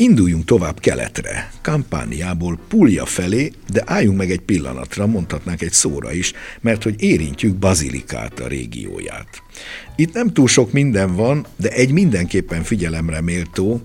Induljunk 0.00 0.44
tovább 0.44 0.80
keletre, 0.80 1.50
Kampániából 1.62 2.58
Puglia 2.68 3.06
felé, 3.06 3.52
de 3.72 3.82
álljunk 3.86 4.16
meg 4.18 4.30
egy 4.30 4.40
pillanatra, 4.40 5.06
mondhatnánk 5.06 5.62
egy 5.62 5.72
szóra 5.72 6.12
is, 6.12 6.32
mert 6.60 6.82
hogy 6.82 7.02
érintjük 7.02 7.56
Bazilikát, 7.56 8.40
a 8.40 8.46
régióját. 8.48 9.28
Itt 9.96 10.12
nem 10.12 10.32
túl 10.32 10.48
sok 10.48 10.72
minden 10.72 11.14
van, 11.14 11.46
de 11.56 11.68
egy 11.68 11.92
mindenképpen 11.92 12.62
figyelemre 12.62 13.20
méltó, 13.20 13.80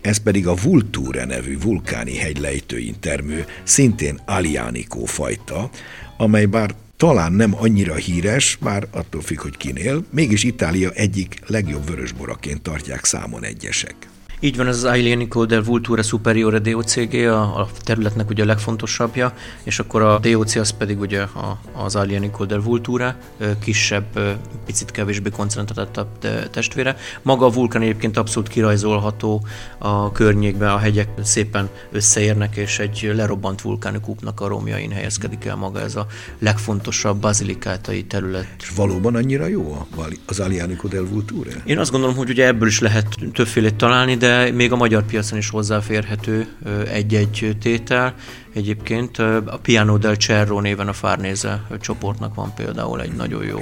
ez 0.00 0.16
pedig 0.16 0.46
a 0.46 0.54
Vultúre 0.54 1.24
nevű 1.24 1.58
vulkáni 1.58 2.16
hegylejtőin 2.16 2.94
termő, 3.00 3.44
szintén 3.62 4.20
Alianikó 4.26 5.04
fajta, 5.04 5.70
amely 6.16 6.44
bár 6.44 6.74
talán 6.96 7.32
nem 7.32 7.54
annyira 7.54 7.94
híres, 7.94 8.58
bár 8.60 8.86
attól 8.90 9.20
függ, 9.20 9.40
hogy 9.40 9.56
kinél, 9.56 10.04
mégis 10.10 10.44
Itália 10.44 10.90
egyik 10.90 11.40
legjobb 11.46 11.86
vörösboraként 11.88 12.62
tartják 12.62 13.04
számon 13.04 13.44
egyesek. 13.44 13.96
Így 14.40 14.56
van, 14.56 14.66
ez 14.66 14.76
az 14.76 14.84
Alienico 14.84 15.46
del 15.46 15.62
Vultura 15.62 16.02
Superiore 16.02 16.58
DOCG, 16.58 17.14
a, 17.14 17.60
a 17.60 17.68
területnek 17.82 18.30
ugye 18.30 18.42
a 18.42 18.46
legfontosabbja, 18.46 19.32
és 19.62 19.78
akkor 19.78 20.02
a 20.02 20.18
DOC 20.18 20.54
az 20.54 20.70
pedig 20.70 21.00
ugye 21.00 21.20
a, 21.20 21.60
az 21.72 21.96
Alienico 21.96 22.44
del 22.44 22.60
Vultura, 22.60 23.16
kisebb, 23.60 24.38
picit 24.66 24.90
kevésbé 24.90 25.30
koncentráltabb 25.30 26.08
testvére. 26.50 26.96
Maga 27.22 27.46
a 27.46 27.50
vulkán 27.50 27.82
egyébként 27.82 28.16
abszolút 28.16 28.48
kirajzolható 28.48 29.46
a 29.78 30.12
környékben, 30.12 30.70
a 30.70 30.78
hegyek 30.78 31.08
szépen 31.22 31.68
összeérnek, 31.92 32.56
és 32.56 32.78
egy 32.78 33.10
lerobbant 33.14 33.62
vulkáni 33.62 34.00
kúpnak 34.00 34.40
a 34.40 34.48
romjain 34.48 34.90
helyezkedik 34.90 35.44
el 35.44 35.56
maga 35.56 35.80
ez 35.80 35.96
a 35.96 36.06
legfontosabb 36.38 37.20
bazilikátai 37.20 38.04
terület. 38.04 38.46
És 38.60 38.70
valóban 38.76 39.14
annyira 39.14 39.46
jó 39.46 39.86
az 40.26 40.40
Alienico 40.40 40.88
del 40.88 41.04
Vultura? 41.04 41.50
Én 41.64 41.78
azt 41.78 41.90
gondolom, 41.90 42.16
hogy 42.16 42.30
ugye 42.30 42.46
ebből 42.46 42.68
is 42.68 42.80
lehet 42.80 43.16
többfélét 43.32 43.74
találni, 43.74 44.16
de 44.16 44.27
de 44.28 44.50
még 44.52 44.72
a 44.72 44.76
magyar 44.76 45.02
piacon 45.02 45.38
is 45.38 45.50
hozzáférhető 45.50 46.48
egy-egy 46.90 47.56
tétel. 47.60 48.14
Egyébként 48.54 49.18
a 49.18 49.58
Piano 49.62 49.98
del 49.98 50.14
Cerro 50.14 50.60
néven 50.60 50.88
a 50.88 50.92
Fárnéze 50.92 51.66
csoportnak 51.80 52.34
van 52.34 52.54
például 52.54 53.00
egy 53.00 53.12
nagyon 53.12 53.44
jó 53.44 53.58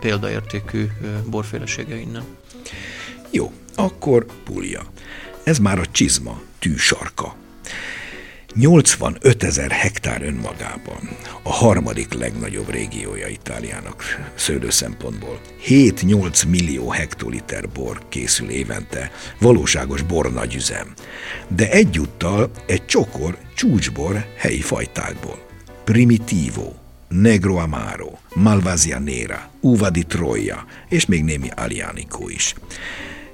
példaértékű 0.00 0.86
borfélesége 1.30 1.96
innen. 1.96 2.22
Jó, 3.30 3.52
akkor 3.74 4.26
Puglia. 4.44 4.82
Ez 5.44 5.58
már 5.58 5.78
a 5.78 5.86
csizma, 5.90 6.40
tűsarka. 6.58 7.34
85 8.58 9.42
ezer 9.42 9.70
hektár 9.70 10.22
önmagában, 10.22 11.08
a 11.42 11.52
harmadik 11.52 12.12
legnagyobb 12.12 12.70
régiója 12.70 13.26
Itáliának 13.26 14.02
szőlő 14.34 14.70
szempontból. 14.70 15.40
7-8 15.66 16.48
millió 16.48 16.90
hektoliter 16.90 17.68
bor 17.68 18.00
készül 18.08 18.48
évente, 18.48 19.10
valóságos 19.40 20.02
bor 20.02 20.32
nagyüzem. 20.32 20.92
De 21.48 21.70
egyúttal 21.70 22.50
egy 22.66 22.86
csokor 22.86 23.38
csúcsbor 23.54 24.26
helyi 24.36 24.60
fajtákból. 24.60 25.46
Primitivo, 25.84 26.72
Negro 27.08 27.56
Amaro, 27.56 28.10
Malvasia 28.34 28.98
Nera, 28.98 29.50
Uva 29.60 29.90
di 29.90 30.02
Troia, 30.02 30.64
és 30.88 31.06
még 31.06 31.24
némi 31.24 31.48
Alianico 31.56 32.28
is. 32.28 32.54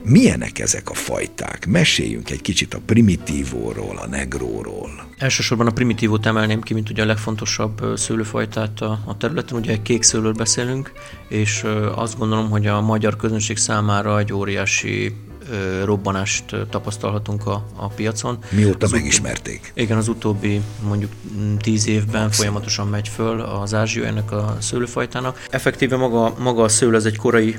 Milyenek 0.05 0.59
ezek 0.59 0.91
a 0.91 0.95
fajták? 0.95 1.67
Meséljünk 1.67 2.31
egy 2.31 2.41
kicsit 2.41 2.75
a 2.75 2.81
primitívóról, 2.87 3.99
a 3.99 4.07
negróról. 4.07 4.91
Elsősorban 5.19 5.67
a 5.67 5.71
primitívót 5.71 6.27
emelném 6.27 6.61
ki, 6.61 6.75
mint 6.75 6.91
ugye 6.91 7.03
a 7.03 7.07
legfontosabb 7.07 7.97
szőlőfajtát 7.97 8.81
a, 8.81 9.03
a 9.07 9.17
területen. 9.17 9.59
Ugye 9.59 9.83
kék 9.83 10.03
szőlőről 10.03 10.33
beszélünk, 10.33 10.93
és 11.29 11.65
azt 11.95 12.19
gondolom, 12.19 12.51
hogy 12.51 12.67
a 12.67 12.81
magyar 12.81 13.17
közönség 13.17 13.57
számára 13.57 14.19
egy 14.19 14.33
óriási 14.33 15.15
robbanást 15.85 16.57
tapasztalhatunk 16.71 17.47
a, 17.47 17.67
a 17.77 17.87
piacon. 17.87 18.39
Mióta 18.51 18.87
az 18.87 18.93
megismerték? 18.93 19.61
Utóbbi, 19.63 19.83
igen, 19.83 19.97
az 19.97 20.09
utóbbi 20.09 20.61
mondjuk 20.83 21.13
tíz 21.59 21.87
évben 21.87 22.23
Abszett. 22.23 22.39
folyamatosan 22.39 22.89
megy 22.89 23.09
föl 23.09 23.41
az 23.41 23.75
ázsia 23.75 24.05
ennek 24.05 24.33
a 24.33 24.57
szőlőfajtának. 24.61 25.47
Effektíve 25.51 25.97
maga, 25.97 26.35
maga 26.39 26.63
a 26.63 26.69
szőlő 26.69 26.97
ez 26.97 27.05
egy 27.05 27.17
korai 27.17 27.59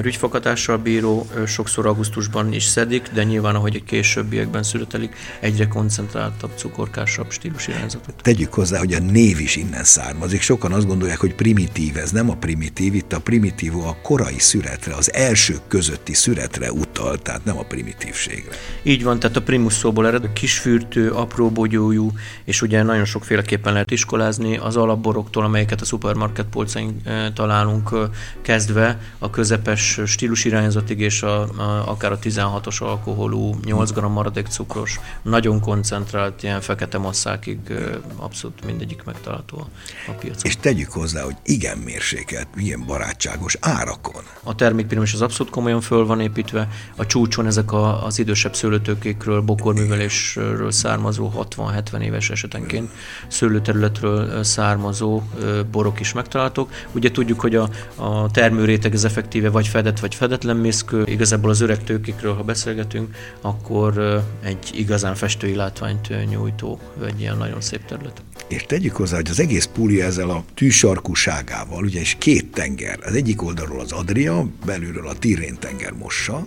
rügyfakatással 0.00 0.76
bíró, 0.76 1.26
sokszor 1.46 1.86
augusztusban 1.86 2.52
is 2.52 2.64
szedik, 2.64 3.10
de 3.14 3.24
nyilván 3.24 3.54
ahogy 3.54 3.74
egy 3.74 3.84
későbbiekben 3.84 4.62
születelik, 4.62 5.14
egyre 5.40 5.68
koncentráltabb, 5.68 6.50
cukorkásabb 6.56 7.30
stílusirányzatot. 7.30 8.14
Tegyük 8.22 8.54
hozzá, 8.54 8.78
hogy 8.78 8.92
a 8.92 8.98
név 8.98 9.40
is 9.40 9.56
innen 9.56 9.84
származik. 9.84 10.40
Sokan 10.40 10.72
azt 10.72 10.86
gondolják, 10.86 11.18
hogy 11.18 11.34
primitív, 11.34 11.96
ez 11.96 12.10
nem 12.10 12.30
a 12.30 12.34
primitív, 12.34 12.94
itt 12.94 13.12
a 13.12 13.20
primitív 13.20 13.76
a 13.76 13.96
korai 14.02 14.38
szüretre, 14.38 14.94
az 14.94 15.12
elsők 15.12 15.60
közötti 15.68 16.14
szüretre 16.14 16.72
utal, 16.72 17.21
tehát 17.22 17.44
nem 17.44 17.58
a 17.58 17.62
primitívségre. 17.62 18.56
Így 18.82 19.02
van, 19.02 19.18
tehát 19.18 19.36
a 19.36 19.42
primus 19.42 19.72
szóból 19.72 20.06
ered, 20.06 20.24
a 20.24 20.32
kisfürtő, 20.32 21.10
apró 21.10 21.50
bogyójú, 21.50 22.12
és 22.44 22.62
ugye 22.62 22.82
nagyon 22.82 23.04
sokféleképpen 23.04 23.72
lehet 23.72 23.90
iskolázni 23.90 24.56
az 24.56 24.76
alapboroktól, 24.76 25.44
amelyeket 25.44 25.80
a 25.80 25.84
szupermarket 25.84 26.46
polcain 26.46 27.00
eh, 27.04 27.26
találunk, 27.34 27.90
eh, 27.92 28.00
kezdve 28.42 28.98
a 29.18 29.30
közepes 29.30 30.00
stílusirányzatig 30.06 31.00
és 31.00 31.22
a, 31.22 31.40
a, 31.40 31.88
akár 31.88 32.12
a 32.12 32.18
16-os 32.18 32.82
alkoholú, 32.82 33.54
8 33.64 33.90
g 33.90 34.00
maradék 34.00 34.46
cukros, 34.46 35.00
nagyon 35.22 35.60
koncentrált 35.60 36.42
ilyen 36.42 36.60
fekete 36.60 36.98
masszákig 36.98 37.58
eh, 37.68 37.76
abszolút 38.16 38.64
mindegyik 38.64 39.04
megtalálható 39.04 39.66
a, 40.06 40.12
piacon. 40.12 40.40
És 40.42 40.56
tegyük 40.56 40.90
hozzá, 40.90 41.22
hogy 41.22 41.36
igen 41.44 41.78
mérsékelt, 41.78 42.48
milyen 42.54 42.84
barátságos 42.86 43.56
árakon. 43.60 44.22
A 44.42 44.54
termékpirimus 44.54 45.12
az 45.12 45.22
abszolút 45.22 45.52
komolyan 45.52 45.80
föl 45.80 46.06
van 46.06 46.20
építve, 46.20 46.68
a 46.96 47.06
csúcson 47.12 47.46
ezek 47.46 47.72
a, 47.72 48.04
az 48.04 48.18
idősebb 48.18 48.54
szőlőtőkékről, 48.54 49.40
bokorművelésről 49.40 50.70
származó 50.70 51.32
60-70 51.56 52.00
éves 52.00 52.30
esetenként 52.30 52.90
szőlőterületről 53.28 54.42
származó 54.42 55.22
borok 55.70 56.00
is 56.00 56.12
megtalálhatók. 56.12 56.70
Ugye 56.92 57.10
tudjuk, 57.10 57.40
hogy 57.40 57.54
a, 57.54 57.68
a 57.96 58.30
termőréteg 58.30 58.94
ez 58.94 59.04
effektíve 59.04 59.50
vagy 59.50 59.68
fedett, 59.68 60.00
vagy 60.00 60.14
fedetlen 60.14 60.56
mészkő. 60.56 61.04
Igazából 61.06 61.50
az 61.50 61.60
öreg 61.60 61.84
tőkékről, 61.84 62.34
ha 62.34 62.42
beszélgetünk, 62.42 63.14
akkor 63.40 64.22
egy 64.42 64.70
igazán 64.74 65.14
festői 65.14 65.54
látványt 65.54 66.28
nyújtó, 66.30 66.78
egy 67.06 67.20
ilyen 67.20 67.36
nagyon 67.36 67.60
szép 67.60 67.84
terület. 67.84 68.22
És 68.48 68.64
tegyük 68.66 68.96
hozzá, 68.96 69.16
hogy 69.16 69.30
az 69.30 69.40
egész 69.40 69.68
Púlia 69.72 70.04
ezzel 70.04 70.30
a 70.30 70.44
tűsarkuságával, 70.54 71.84
ugye 71.84 72.00
és 72.00 72.16
két 72.18 72.52
tenger, 72.52 72.98
az 73.04 73.14
egyik 73.14 73.42
oldalról 73.42 73.80
az 73.80 73.92
Adria, 73.92 74.46
belülről 74.64 75.08
a 75.08 75.14
Tirrén 75.14 75.56
tenger 75.58 75.92
mossa, 75.92 76.46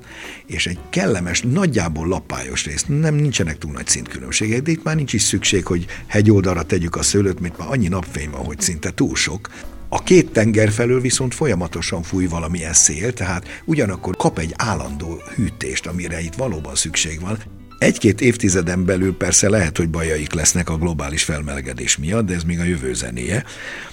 és 0.56 0.68
egy 0.68 0.80
kellemes, 0.90 1.42
nagyjából 1.42 2.08
lapályos 2.08 2.66
rész, 2.66 2.86
nem 2.88 3.16
nincsenek 3.16 3.58
túl 3.58 3.72
nagy 3.72 3.88
szintkülönbségek, 3.88 4.62
de 4.62 4.72
itt 4.72 4.84
már 4.84 4.96
nincs 4.96 5.14
is 5.14 5.22
szükség, 5.22 5.66
hogy 5.66 5.86
hegyoldalra 6.08 6.64
tegyük 6.64 6.96
a 6.96 7.04
szőlőt, 7.04 7.40
mert 7.40 7.58
már 7.58 7.68
annyi 7.72 7.88
napfény 7.88 8.30
van, 8.30 8.46
hogy 8.46 8.62
szinte 8.62 8.92
túl 8.92 9.16
sok. 9.16 9.50
A 9.90 10.04
két 10.04 10.32
tenger 10.32 10.72
felől 10.72 11.02
viszont 11.02 11.34
folyamatosan 11.34 12.04
fúj 12.04 12.26
valamilyen 12.26 12.74
szél, 12.74 13.14
tehát 13.14 13.62
ugyanakkor 13.66 14.16
kap 14.16 14.40
egy 14.40 14.54
állandó 14.56 15.22
hűtést, 15.36 15.88
amire 15.88 16.22
itt 16.22 16.34
valóban 16.34 16.76
szükség 16.76 17.20
van. 17.22 17.38
Egy-két 17.78 18.22
évtizeden 18.22 18.86
belül 18.86 19.18
persze 19.18 19.50
lehet, 19.50 19.78
hogy 19.78 19.90
bajaik 19.90 20.34
lesznek 20.34 20.70
a 20.70 20.78
globális 20.78 21.24
felmelegedés 21.24 21.98
miatt, 21.98 22.26
de 22.26 22.34
ez 22.34 22.44
még 22.44 22.60
a 22.60 22.64
jövő 22.64 22.94
zenéje. 22.94 23.44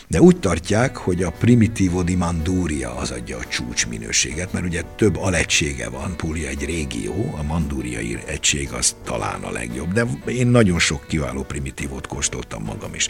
De 0.09 0.21
úgy 0.21 0.37
tartják, 0.37 0.97
hogy 0.97 1.23
a 1.23 1.31
Primitivo 1.31 2.03
di 2.03 2.15
Manduria 2.15 2.97
az 2.97 3.11
adja 3.11 3.39
a 3.39 3.45
csúcs 3.45 3.87
minőséget, 3.87 4.53
mert 4.53 4.65
ugye 4.65 4.83
több 4.97 5.17
alegysége 5.17 5.89
van, 5.89 6.17
Puglia 6.17 6.49
egy 6.49 6.65
régió, 6.65 7.35
a 7.39 7.43
mandúriai 7.43 8.19
egység 8.27 8.73
az 8.73 8.97
talán 9.05 9.43
a 9.43 9.51
legjobb, 9.51 9.93
de 9.93 10.07
én 10.27 10.47
nagyon 10.47 10.79
sok 10.79 11.07
kiváló 11.09 11.43
primitívot 11.43 12.07
kóstoltam 12.07 12.63
magam 12.63 12.95
is. 12.95 13.09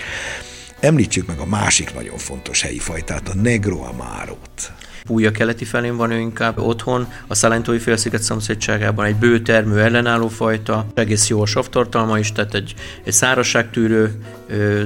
Említsük 0.80 1.26
meg 1.26 1.38
a 1.38 1.46
másik 1.46 1.94
nagyon 1.94 2.18
fontos 2.18 2.62
helyi 2.62 2.78
fajtát, 2.78 3.28
a 3.28 3.34
Negro 3.34 3.80
Amárot. 3.80 4.72
Púja 5.04 5.30
keleti 5.30 5.64
felén 5.64 5.96
van 5.96 6.10
ő 6.10 6.18
inkább 6.18 6.58
otthon, 6.58 7.06
a 7.26 7.34
Szalentói 7.34 7.78
félsziget 7.78 8.22
szomszédságában 8.22 9.04
egy 9.04 9.16
bő 9.16 9.40
termő 9.40 9.80
ellenálló 9.80 10.28
fajta, 10.28 10.86
egész 10.94 11.28
jó 11.28 11.40
a 11.40 11.46
savtartalma 11.46 12.18
is, 12.18 12.32
tehát 12.32 12.54
egy, 12.54 12.74
egy 13.04 13.12
szárazságtűrő 13.12 14.20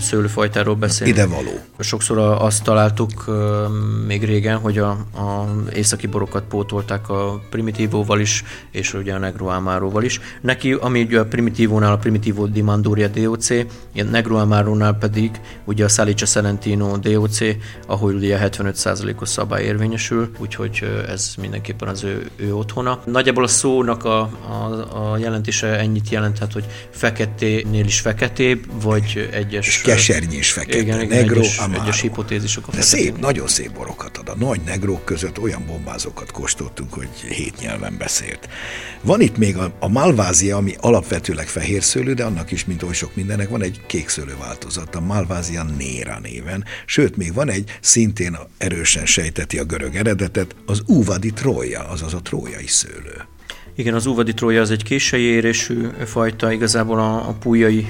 szőlőfajtáról 0.01 0.75
beszélünk. 0.75 1.17
Ide 1.17 1.27
való. 1.27 1.61
Sokszor 1.79 2.19
azt 2.19 2.63
találtuk 2.63 3.25
még 4.07 4.25
régen, 4.25 4.59
hogy 4.59 4.79
a, 4.79 4.91
a 4.91 5.47
északi 5.75 6.07
borokat 6.07 6.45
pótolták 6.45 7.09
a 7.09 7.41
primitívóval 7.51 8.21
is, 8.21 8.45
és 8.71 8.95
ugye 8.95 9.15
a 9.15 9.19
Negro 9.19 9.47
Amáróval 9.47 10.03
is. 10.03 10.21
Neki, 10.41 10.73
ami 10.73 11.03
ugye 11.03 11.21
a 11.21 11.25
primitívónál 11.25 11.93
a 11.93 11.97
Primitivo 11.97 12.47
di 12.47 12.61
Manduria 12.61 13.09
DOC, 13.09 13.51
a 13.51 14.03
Negro 14.11 14.37
Amárónál 14.37 14.95
pedig 14.95 15.41
ugye 15.65 15.85
a 15.85 15.89
Salice 15.89 16.27
Salentino 16.27 16.97
DOC, 16.97 17.39
ahol 17.87 18.15
ugye 18.15 18.39
75%-os 18.43 19.29
szabály 19.29 19.65
érvényesül, 20.11 20.31
úgyhogy 20.39 21.05
ez 21.09 21.35
mindenképpen 21.41 21.89
az 21.89 22.05
ő, 22.05 22.31
ő 22.37 22.55
otthona. 22.55 23.03
Nagyjából 23.07 23.45
a 23.45 23.47
szónak 23.47 24.05
a, 24.05 24.21
a, 24.21 25.13
a 25.13 25.19
jelentése 25.19 25.79
ennyit 25.79 26.09
jelenthet, 26.09 26.53
hogy 26.53 26.65
feketénél 26.91 27.85
is 27.85 28.01
feketébb, 28.01 28.83
vagy 28.83 29.29
egy 29.33 29.55
egyes... 29.55 29.81
Kesernyés 29.81 30.53
fekete, 30.53 30.79
igen, 30.79 31.01
igen, 31.01 31.19
negro, 31.19 31.41
egyes, 31.41 31.59
amaro. 31.59 31.83
egyes 31.83 32.01
hipotésisok. 32.01 32.69
A 32.69 32.71
De 32.71 32.83
szép, 32.83 33.19
nagyon 33.19 33.47
szép 33.47 33.73
borokat 33.73 34.17
ad. 34.19 34.29
A 34.29 34.37
nagy 34.37 34.61
negrók 34.65 35.05
között 35.05 35.39
olyan 35.39 35.67
bombázókat 35.67 36.31
kóstoltunk, 36.31 36.93
hogy 36.93 37.09
hét 37.29 37.61
nyelven 37.61 37.97
beszélt. 37.99 38.49
Van 39.01 39.21
itt 39.21 39.37
még 39.37 39.57
a, 39.57 39.73
a 39.79 39.89
malvázia, 39.89 40.57
ami 40.57 40.75
alapvetőleg 40.81 41.47
fehér 41.47 41.83
szőlő, 41.83 42.15
de 42.15 42.25
annak 42.25 42.51
is, 42.51 42.65
mint 42.65 42.83
oly 42.83 42.93
sok 42.93 43.15
mindennek, 43.15 43.49
van 43.49 43.63
egy 43.63 43.81
kék 43.87 44.09
szőlő 44.09 44.37
változat, 44.39 44.95
a 44.95 45.01
malvázia 45.01 45.63
néra 45.63 46.19
néven. 46.23 46.65
Sőt, 46.87 47.17
még 47.17 47.35
van 47.35 47.51
egy, 47.51 47.79
szintén 47.81 48.39
erősen 48.59 49.07
sejteti 49.07 49.59
a 49.59 49.65
görög 49.65 49.95
eredetet, 49.97 50.57
az 50.67 50.83
uvadi 50.87 51.33
trója, 51.33 51.89
azaz 51.89 52.15
a 52.15 52.21
trójai 52.23 52.67
szőlő. 52.67 53.25
Igen, 53.79 53.95
az 53.95 54.07
úvadi 54.07 54.35
trója 54.35 54.61
az 54.61 54.71
egy 54.71 54.83
késői 54.83 55.23
érésű 55.23 55.89
fajta, 56.05 56.53
igazából 56.53 56.99
a, 56.99 57.29
a 57.29 57.33
pújai 57.41 57.87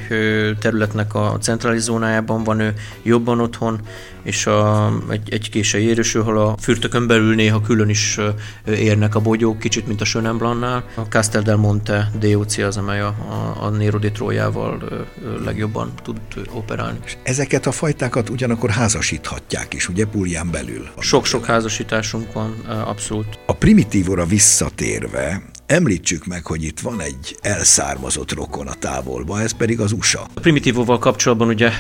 területnek 0.60 1.14
a 1.14 1.38
centrális 1.40 1.80
zónájában 1.80 2.44
van 2.44 2.60
ő 2.60 2.74
jobban 3.02 3.40
otthon, 3.40 3.80
és 4.22 4.46
a, 4.46 4.92
egy, 5.10 5.32
egy 5.32 5.50
késői 5.50 5.84
érésű, 5.84 6.18
ahol 6.18 6.38
a 6.38 6.54
fürtökön 6.60 7.06
belül 7.06 7.34
néha 7.34 7.60
külön 7.60 7.88
is 7.88 8.18
érnek 8.66 9.14
a 9.14 9.20
bogyók, 9.20 9.58
kicsit, 9.58 9.86
mint 9.86 10.00
a 10.00 10.04
Sönenblannál. 10.04 10.84
A 10.94 11.00
Castel 11.00 11.42
del 11.42 11.56
Monte 11.56 12.10
DOC 12.18 12.58
az, 12.58 12.76
amely 12.76 13.00
a, 13.00 13.06
a, 13.06 13.64
a 13.64 13.68
Nero 13.68 13.98
di 13.98 14.10
Trójával 14.10 15.06
legjobban 15.44 15.92
tud 16.02 16.16
operálni. 16.52 16.98
Ezeket 17.22 17.66
a 17.66 17.72
fajtákat 17.72 18.28
ugyanakkor 18.28 18.70
házasíthatják 18.70 19.74
is, 19.74 19.88
ugye 19.88 20.04
Púlián 20.04 20.50
belül? 20.50 20.88
Sok-sok 20.98 21.44
házasításunk 21.44 22.32
van, 22.32 22.54
abszolút. 22.84 23.38
A 23.46 23.52
primitívora 23.52 24.24
visszatérve, 24.24 25.42
Említsük 25.66 26.26
meg, 26.26 26.46
hogy 26.46 26.62
itt 26.62 26.80
van 26.80 27.00
egy 27.00 27.36
elszármazott 27.40 28.32
rokon 28.32 28.66
a 28.66 28.74
távolba, 28.74 29.40
ez 29.40 29.52
pedig 29.52 29.80
az 29.80 29.92
USA. 29.92 30.20
A 30.34 30.40
primitívóval 30.40 30.98
kapcsolatban 30.98 31.48
ugye 31.48 31.70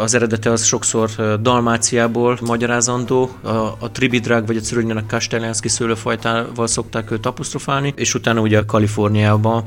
az 0.00 0.14
eredete 0.14 0.50
az 0.50 0.64
sokszor 0.64 1.10
Dalmáciából 1.40 2.38
magyarázandó, 2.40 3.30
a, 3.42 3.48
a 3.48 3.90
Tribidrág 3.92 4.46
vagy 4.46 4.56
a 4.56 4.60
Cyrilljának 4.60 5.06
Kastellánszki 5.06 5.68
szőlőfajtával 5.68 6.66
szokták 6.66 7.10
őt 7.10 7.26
apostrofálni, 7.26 7.92
és 7.96 8.14
utána 8.14 8.40
ugye 8.40 8.62
Kaliforniában 8.66 9.64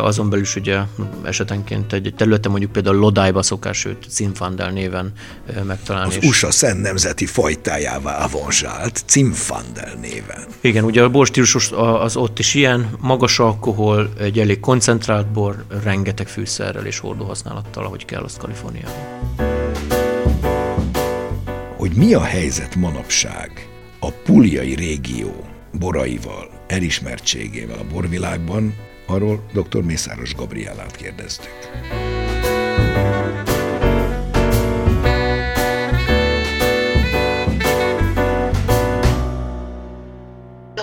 azon 0.00 0.28
belül 0.28 0.44
is 0.44 0.56
ugye 0.56 0.80
esetenként 1.24 1.92
egy, 1.92 2.06
egy 2.06 2.14
területen 2.14 2.50
mondjuk 2.50 2.72
például 2.72 2.96
Lodájba 2.96 3.42
szokás 3.42 3.84
őt 3.84 4.06
Cimfandel 4.08 4.70
néven 4.70 5.12
megtalálni. 5.66 6.16
Az. 6.16 6.24
USA 6.24 6.50
szent 6.50 6.82
nemzeti 6.82 7.26
fajtájává 7.26 8.24
avonzsált 8.24 9.02
Cimfandel 9.06 9.94
néven. 10.00 10.44
Igen, 10.60 10.84
ugye 10.84 11.02
a 11.02 11.08
borstílusos 11.08 11.70
az 11.72 12.16
ott 12.16 12.38
is 12.38 12.54
ilyen, 12.54 12.90
magas 13.08 13.38
alkohol, 13.38 14.12
egy 14.18 14.38
elég 14.38 14.60
koncentrált 14.60 15.32
bor, 15.32 15.64
rengeteg 15.82 16.28
fűszerrel 16.28 16.86
és 16.86 16.98
hordóhasználattal, 16.98 17.84
ahogy 17.84 18.04
kell 18.04 18.22
azt 18.22 18.38
Kaliforniában. 18.38 18.94
Hogy 21.76 21.92
mi 21.92 22.14
a 22.14 22.22
helyzet 22.22 22.74
manapság 22.74 23.68
a 24.00 24.10
puliai 24.10 24.74
régió 24.74 25.44
boraival, 25.78 26.50
elismertségével 26.66 27.78
a 27.78 27.92
borvilágban, 27.92 28.74
arról 29.06 29.42
dr. 29.52 29.82
Mészáros 29.82 30.34
Gabrielát 30.34 30.96
kérdeztük. 30.96 31.52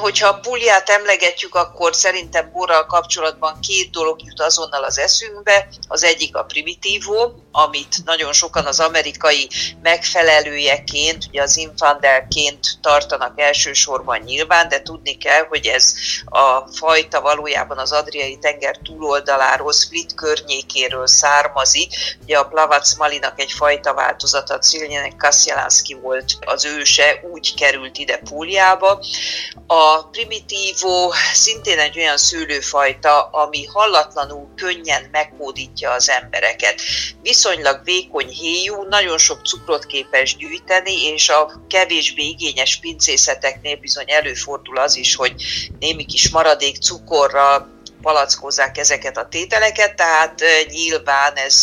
Hogyha 0.05 0.27
a 0.27 0.39
pulját 0.39 0.89
emlegetjük, 0.89 1.55
akkor 1.55 1.95
szerintem 1.95 2.51
borral 2.51 2.85
kapcsolatban 2.85 3.59
két 3.59 3.91
dolog 3.91 4.19
jut 4.23 4.41
azonnal 4.41 4.83
az 4.83 4.99
eszünkbe. 4.99 5.67
Az 5.87 6.03
egyik 6.03 6.35
a 6.35 6.43
primitívó, 6.43 7.43
amit 7.51 7.95
nagyon 8.05 8.33
sokan 8.33 8.65
az 8.65 8.79
amerikai 8.79 9.49
megfelelőjeként, 9.81 11.25
ugye 11.27 11.41
az 11.41 11.57
infandelként 11.57 12.59
tartanak 12.81 13.39
elsősorban 13.39 14.19
nyilván, 14.19 14.67
de 14.67 14.81
tudni 14.81 15.17
kell, 15.17 15.45
hogy 15.49 15.65
ez 15.65 15.93
a 16.25 16.67
fajta 16.71 17.21
valójában 17.21 17.77
az 17.77 17.91
Adriai 17.91 18.37
tenger 18.37 18.77
túloldaláról, 18.83 19.71
Split 19.71 20.13
környékéről 20.13 21.07
származik. 21.07 21.93
Ugye 22.23 22.37
a 22.37 22.47
Plavac 22.47 22.95
Malinak 22.95 23.39
egy 23.39 23.51
fajta 23.51 23.93
változata, 23.93 24.59
Ciljenek 24.59 25.15
Kassielanski 25.15 25.93
volt 25.93 26.37
az 26.39 26.65
őse, 26.65 27.19
úgy 27.31 27.53
került 27.53 27.97
ide 27.97 28.17
Púliába. 28.17 28.99
A 29.67 29.94
primitívó 30.03 31.13
szintén 31.33 31.79
egy 31.79 31.97
olyan 31.97 32.17
szőlőfajta, 32.17 33.21
ami 33.21 33.65
hallatlanul 33.65 34.53
könnyen 34.55 35.07
meghódítja 35.11 35.91
az 35.91 36.09
embereket. 36.09 36.81
Viszonylag 37.21 37.81
vékony 37.83 38.29
héjú, 38.29 38.83
nagyon 38.83 39.17
sok 39.17 39.45
cukrot 39.45 39.85
képes 39.85 40.35
gyűjteni, 40.35 41.05
és 41.05 41.29
a 41.29 41.51
kevésbé 41.67 42.23
igényes 42.23 42.79
pincészeteknél 42.79 43.75
bizony 43.75 44.11
előfordul 44.11 44.77
az 44.77 44.95
is, 44.95 45.15
hogy 45.15 45.35
némi 45.79 46.05
kis 46.05 46.29
maradék 46.29 46.77
cukorral 46.77 47.73
palackozzák 48.01 48.77
ezeket 48.77 49.17
a 49.17 49.27
tételeket, 49.27 49.95
tehát 49.95 50.41
nyilván 50.69 51.35
ez 51.35 51.61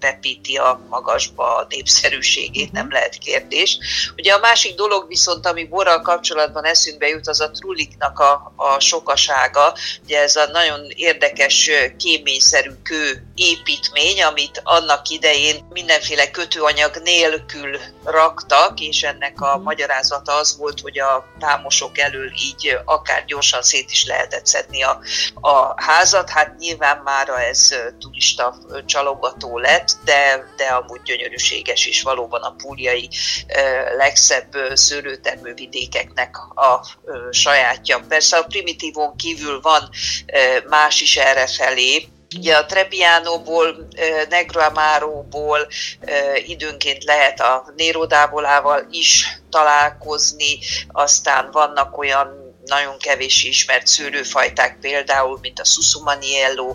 repíti 0.00 0.56
a 0.56 0.80
magasba 0.88 1.56
a 1.56 1.66
népszerűségét, 1.68 2.72
nem 2.72 2.90
lehet 2.90 3.18
kérdés. 3.18 3.78
Ugye 4.16 4.32
a 4.32 4.38
másik 4.38 4.74
dolog 4.74 5.08
viszont, 5.08 5.46
ami 5.46 5.64
borral 5.64 6.00
kapcsolatban 6.00 6.64
eszünkbe 6.64 7.08
jut, 7.08 7.28
az 7.28 7.40
a 7.40 7.50
truliknak 7.50 8.18
a, 8.18 8.52
a 8.56 8.80
sokasága. 8.80 9.74
Ugye 10.04 10.20
ez 10.20 10.36
a 10.36 10.46
nagyon 10.52 10.80
érdekes 10.88 11.70
kéményszerű 11.98 12.70
kő 12.82 13.26
építmény, 13.34 14.22
amit 14.22 14.60
annak 14.64 15.08
idején 15.08 15.66
mindenféle 15.70 16.30
kötőanyag 16.30 16.96
nélkül 17.02 17.78
raktak, 18.04 18.80
és 18.80 19.02
ennek 19.02 19.40
a 19.40 19.58
magyarázata 19.58 20.34
az 20.34 20.56
volt, 20.56 20.80
hogy 20.80 20.98
a 20.98 21.26
támosok 21.38 21.98
elől 21.98 22.30
így 22.32 22.78
akár 22.84 23.24
gyorsan 23.24 23.62
szét 23.62 23.90
is 23.90 24.04
lehetett 24.04 24.46
szedni 24.46 24.82
a, 24.82 25.00
a 25.40 25.82
házat. 25.82 26.30
Hát 26.30 26.58
nyilván 26.58 27.00
már 27.04 27.28
ez 27.28 27.68
turista 27.98 28.56
csalogató 28.86 29.58
lett, 29.58 29.85
de, 30.04 30.52
de 30.56 30.64
amúgy 30.64 31.02
gyönyörűséges 31.02 31.86
is 31.86 32.02
valóban 32.02 32.42
a 32.42 32.54
púliai 32.54 33.08
legszebb 33.96 34.56
szőlőtermővidékeknek 34.74 36.36
a 36.54 36.86
sajátja. 37.30 38.00
Persze 38.08 38.36
a 38.36 38.44
primitívon 38.44 39.16
kívül 39.16 39.60
van 39.60 39.90
más 40.68 41.00
is 41.00 41.16
erre 41.16 41.46
felé, 41.46 42.08
Ugye 42.36 42.56
a 42.56 42.66
Trebbiánóból, 42.66 43.88
Negro 44.28 44.60
Amáróból 44.60 45.68
időnként 46.46 47.04
lehet 47.04 47.40
a 47.40 47.72
Nérodávolával 47.76 48.86
is 48.90 49.40
találkozni, 49.50 50.58
aztán 50.88 51.50
vannak 51.52 51.98
olyan 51.98 52.45
nagyon 52.66 52.98
kevés 52.98 53.44
ismert 53.44 53.86
szőlőfajták 53.86 54.78
például, 54.80 55.38
mint 55.40 55.60
a 55.60 55.64
Susumaniello, 55.64 56.74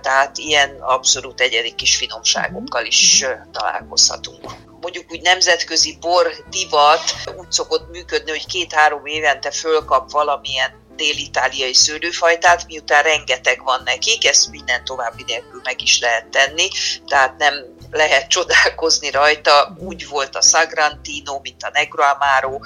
tehát 0.00 0.38
ilyen 0.38 0.76
abszolút 0.80 1.40
egyedi 1.40 1.74
kis 1.74 1.96
finomságokkal 1.96 2.84
is 2.84 3.24
találkozhatunk. 3.52 4.50
Mondjuk 4.80 5.12
úgy 5.12 5.20
nemzetközi 5.20 5.96
bor 6.00 6.44
divat 6.50 7.14
úgy 7.36 7.52
szokott 7.52 7.90
működni, 7.90 8.30
hogy 8.30 8.46
két-három 8.46 9.06
évente 9.06 9.50
fölkap 9.50 10.10
valamilyen 10.10 10.78
dél-itáliai 10.96 11.74
szőlőfajtát, 11.74 12.66
miután 12.66 13.02
rengeteg 13.02 13.62
van 13.62 13.82
nekik, 13.84 14.26
ezt 14.26 14.50
minden 14.50 14.84
további 14.84 15.22
nélkül 15.26 15.60
meg 15.64 15.82
is 15.82 16.00
lehet 16.00 16.26
tenni, 16.26 16.68
tehát 17.06 17.36
nem 17.38 17.54
lehet 17.90 18.28
csodálkozni 18.28 19.10
rajta, 19.10 19.76
úgy 19.78 20.08
volt 20.08 20.36
a 20.36 20.40
Sagrantino, 20.40 21.40
mint 21.42 21.62
a 21.62 21.70
Negro 21.72 22.02
Amaro, 22.02 22.58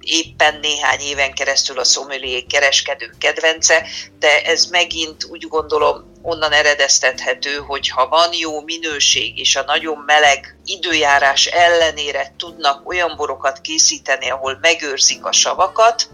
éppen 0.00 0.58
néhány 0.60 1.00
éven 1.00 1.32
keresztül 1.32 1.78
a 1.78 1.84
szomelié 1.84 2.40
kereskedő 2.40 3.10
kedvence, 3.18 3.86
de 4.18 4.42
ez 4.42 4.66
megint 4.66 5.24
úgy 5.30 5.46
gondolom 5.48 6.12
onnan 6.22 6.52
eredeztethető, 6.52 7.56
hogy 7.56 7.88
ha 7.88 8.08
van 8.08 8.28
jó 8.32 8.60
minőség 8.60 9.38
és 9.38 9.56
a 9.56 9.64
nagyon 9.66 10.02
meleg 10.06 10.58
időjárás 10.64 11.46
ellenére 11.46 12.34
tudnak 12.38 12.88
olyan 12.88 13.14
borokat 13.16 13.60
készíteni, 13.60 14.30
ahol 14.30 14.58
megőrzik 14.60 15.24
a 15.24 15.32
savakat, 15.32 16.08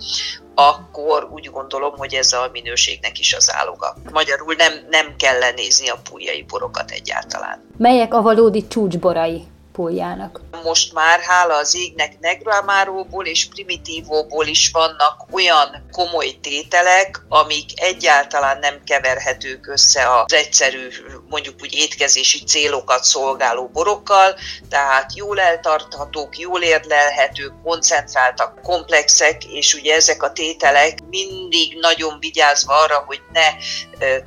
akkor 0.54 1.28
úgy 1.32 1.50
gondolom, 1.50 1.96
hogy 1.96 2.14
ez 2.14 2.32
a 2.32 2.48
minőségnek 2.52 3.18
is 3.18 3.34
az 3.34 3.52
áloga. 3.52 3.96
Magyarul 4.12 4.54
nem, 4.54 4.72
nem 4.90 5.16
kell 5.16 5.38
lenézni 5.38 5.88
a 5.88 6.00
puljai 6.10 6.42
borokat 6.42 6.90
egyáltalán. 6.90 7.64
Melyek 7.76 8.14
a 8.14 8.22
valódi 8.22 8.68
csúcsborai? 8.68 9.46
Póljának. 9.76 10.40
Most 10.62 10.92
már 10.92 11.20
hála 11.20 11.56
az 11.56 11.74
égnek 11.74 12.20
Negramáróból 12.20 13.26
és 13.26 13.48
Primitívóból 13.48 14.46
is 14.46 14.70
vannak 14.70 15.24
olyan 15.30 15.86
komoly 15.92 16.38
tételek, 16.42 17.22
amik 17.28 17.70
egyáltalán 17.74 18.58
nem 18.58 18.84
keverhetők 18.84 19.66
össze 19.66 20.08
az 20.08 20.32
egyszerű, 20.32 20.88
mondjuk 21.28 21.54
úgy 21.62 21.74
étkezési 21.74 22.44
célokat 22.44 23.04
szolgáló 23.04 23.68
borokkal, 23.72 24.34
tehát 24.68 25.16
jól 25.16 25.40
eltarthatók, 25.40 26.38
jól 26.38 26.62
érlelhetők, 26.62 27.52
koncentráltak, 27.64 28.62
komplexek, 28.62 29.44
és 29.44 29.74
ugye 29.74 29.94
ezek 29.94 30.22
a 30.22 30.32
tételek 30.32 30.98
mindig 31.10 31.78
nagyon 31.80 32.16
vigyázva 32.20 32.74
arra, 32.74 33.04
hogy 33.06 33.20
ne 33.32 33.48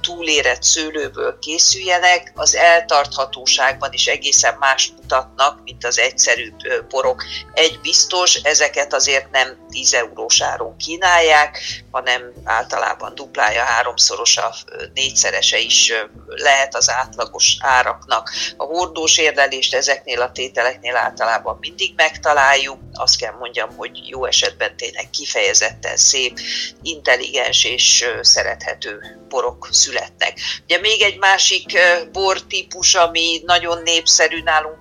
túlérett 0.01 0.63
szőlőből 0.63 1.39
készüljenek, 1.39 2.31
az 2.35 2.55
eltarthatóságban 2.55 3.93
is 3.93 4.07
egészen 4.07 4.55
más 4.59 4.91
mutatnak, 5.09 5.63
mint 5.63 5.85
az 5.85 5.99
egyszerű 5.99 6.53
porok. 6.87 7.23
Egy 7.53 7.79
biztos, 7.81 8.35
ezeket 8.35 8.93
azért 8.93 9.31
nem 9.31 9.67
10 9.69 9.93
eurós 9.93 10.41
áron 10.41 10.77
kínálják, 10.77 11.57
hanem 11.91 12.33
általában 12.43 13.15
duplája, 13.15 13.63
háromszorosa, 13.63 14.55
négyszerese 14.93 15.57
is 15.57 15.93
lehet 16.25 16.75
az 16.75 16.89
átlagos 16.89 17.57
áraknak. 17.59 18.31
A 18.57 18.63
hordós 18.63 19.17
érlelést 19.17 19.73
ezeknél 19.73 20.21
a 20.21 20.31
tételeknél 20.31 20.95
általában 20.95 21.57
mindig 21.59 21.93
megtaláljuk. 21.95 22.79
Azt 22.93 23.17
kell 23.17 23.33
mondjam, 23.39 23.75
hogy 23.75 23.91
jó 24.09 24.25
esetben 24.25 24.77
tényleg 24.77 25.09
kifejezetten 25.09 25.97
szép, 25.97 26.39
intelligens 26.81 27.65
és 27.65 28.05
szerethető 28.21 29.19
borok 29.29 29.67
születnek. 29.71 30.39
Ugye 30.63 30.79
még 30.79 31.01
egy 31.01 31.17
másik 31.17 31.79
bortípus, 32.11 32.95
ami 32.95 33.41
nagyon 33.45 33.81
népszerű 33.83 34.41
nálunk, 34.43 34.77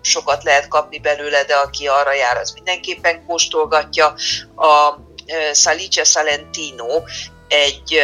sokat 0.00 0.42
lehet 0.44 0.68
kapni 0.68 0.98
belőle, 0.98 1.44
de 1.44 1.54
aki 1.54 1.86
arra 1.86 2.14
jár, 2.14 2.36
az 2.36 2.52
mindenképpen 2.52 3.26
kóstolgatja. 3.26 4.14
A 4.56 4.98
Salice 5.52 6.04
Salentino 6.04 7.02
egy 7.50 8.00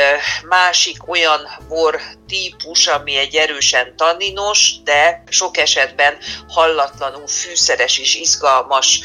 másik 0.48 1.08
olyan 1.08 1.40
bor 1.68 2.00
típus, 2.28 2.86
ami 2.86 3.16
egy 3.16 3.34
erősen 3.34 3.96
tanninos, 3.96 4.82
de 4.84 5.22
sok 5.28 5.56
esetben 5.56 6.16
hallatlanul 6.48 7.26
fűszeres 7.26 7.98
és 7.98 8.14
izgalmas 8.14 9.00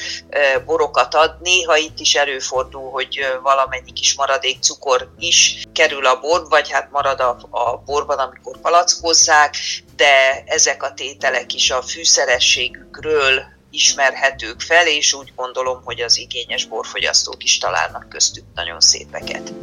borokat 0.65 1.13
ad. 1.13 1.41
Néha 1.41 1.77
itt 1.77 1.99
is 1.99 2.15
előfordul, 2.15 2.91
hogy 2.91 3.38
valamennyi 3.41 3.93
kis 3.93 4.15
maradék 4.15 4.62
cukor 4.62 5.13
is 5.19 5.63
kerül 5.73 6.06
a 6.06 6.19
bor, 6.19 6.47
vagy 6.49 6.71
hát 6.71 6.91
marad 6.91 7.19
a, 7.19 7.38
a 7.49 7.77
borban, 7.77 8.17
amikor 8.17 8.60
palackozzák, 8.62 9.56
de 9.95 10.43
ezek 10.45 10.84
a 10.84 10.93
tételek 10.93 11.54
is 11.54 11.71
a 11.71 11.82
fűszerességükről 11.82 13.43
ismerhetők 13.71 14.62
fel, 14.62 14.88
és 14.88 15.13
úgy 15.13 15.34
gondolom, 15.36 15.82
hogy 15.84 16.01
az 16.01 16.17
igényes 16.17 16.65
borfogyasztók 16.65 17.43
is 17.43 17.58
találnak 17.58 18.10
köztük 18.10 18.45
nagyon 18.56 18.80
szépeket. 18.80 19.54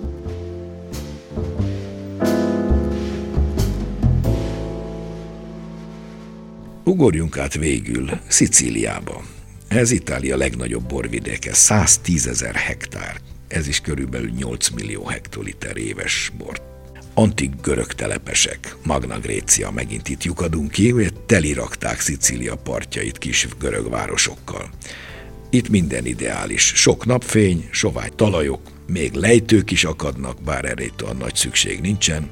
Ugorjunk 6.99 7.39
át 7.39 7.55
végül 7.55 8.11
Szicíliába. 8.29 9.23
Ez 9.69 9.91
Itália 9.91 10.37
legnagyobb 10.37 10.89
borvidéke, 10.89 11.55
110 11.55 12.27
ezer 12.27 12.55
hektár. 12.55 13.21
Ez 13.49 13.69
is 13.69 13.81
körülbelül 13.81 14.31
8 14.31 14.69
millió 14.69 15.07
hektoliter 15.07 15.77
éves 15.77 16.33
bort 16.39 16.63
antik 17.15 17.61
görög 17.63 17.93
telepesek, 17.93 18.77
Magna 18.83 19.19
Grécia, 19.19 19.71
megint 19.71 20.09
itt 20.09 20.23
lyukadunk 20.23 20.71
ki, 20.71 20.91
hogy 20.91 21.15
telirakták 21.27 22.01
Szicília 22.01 22.57
partjait 22.57 23.19
kis 23.19 23.49
görög 23.59 23.91
városokkal. 23.91 24.71
Itt 25.51 25.69
minden 25.69 26.07
ideális. 26.07 26.63
Sok 26.63 27.07
napfény, 27.07 27.69
sovány 27.71 28.11
talajok, 28.17 28.61
még 28.87 29.13
lejtők 29.13 29.71
is 29.71 29.85
akadnak, 29.85 30.43
bár 30.43 30.65
erre 30.65 30.85
a 31.11 31.13
nagy 31.13 31.35
szükség 31.35 31.81
nincsen. 31.81 32.31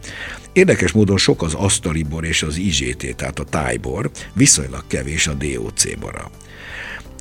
Érdekes 0.53 0.93
módon 0.93 1.17
sok 1.17 1.43
az 1.43 1.55
asztalibor 1.55 2.25
és 2.25 2.43
az 2.43 2.57
IGT, 2.57 3.17
tehát 3.17 3.39
a 3.39 3.45
tájbor, 3.45 4.11
viszonylag 4.33 4.85
kevés 4.87 5.27
a 5.27 5.35
DOC 5.35 5.99
bora. 5.99 6.31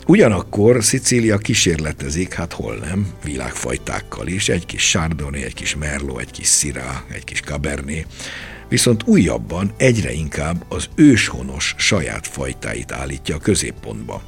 Ugyanakkor 0.07 0.83
Szicília 0.83 1.37
kísérletezik, 1.37 2.33
hát 2.33 2.53
hol 2.53 2.75
nem, 2.75 3.07
világfajtákkal 3.23 4.27
is, 4.27 4.49
egy 4.49 4.65
kis 4.65 4.89
Chardonnay, 4.89 5.43
egy 5.43 5.53
kis 5.53 5.75
Merlot, 5.75 6.19
egy 6.19 6.31
kis 6.31 6.57
Syrah, 6.57 6.95
egy 7.11 7.23
kis 7.23 7.39
Cabernet, 7.39 8.05
viszont 8.69 9.03
újabban 9.05 9.73
egyre 9.77 10.11
inkább 10.11 10.65
az 10.69 10.89
őshonos 10.95 11.75
saját 11.77 12.27
fajtáit 12.27 12.91
állítja 12.91 13.35
a 13.35 13.39
középpontba. 13.39 14.21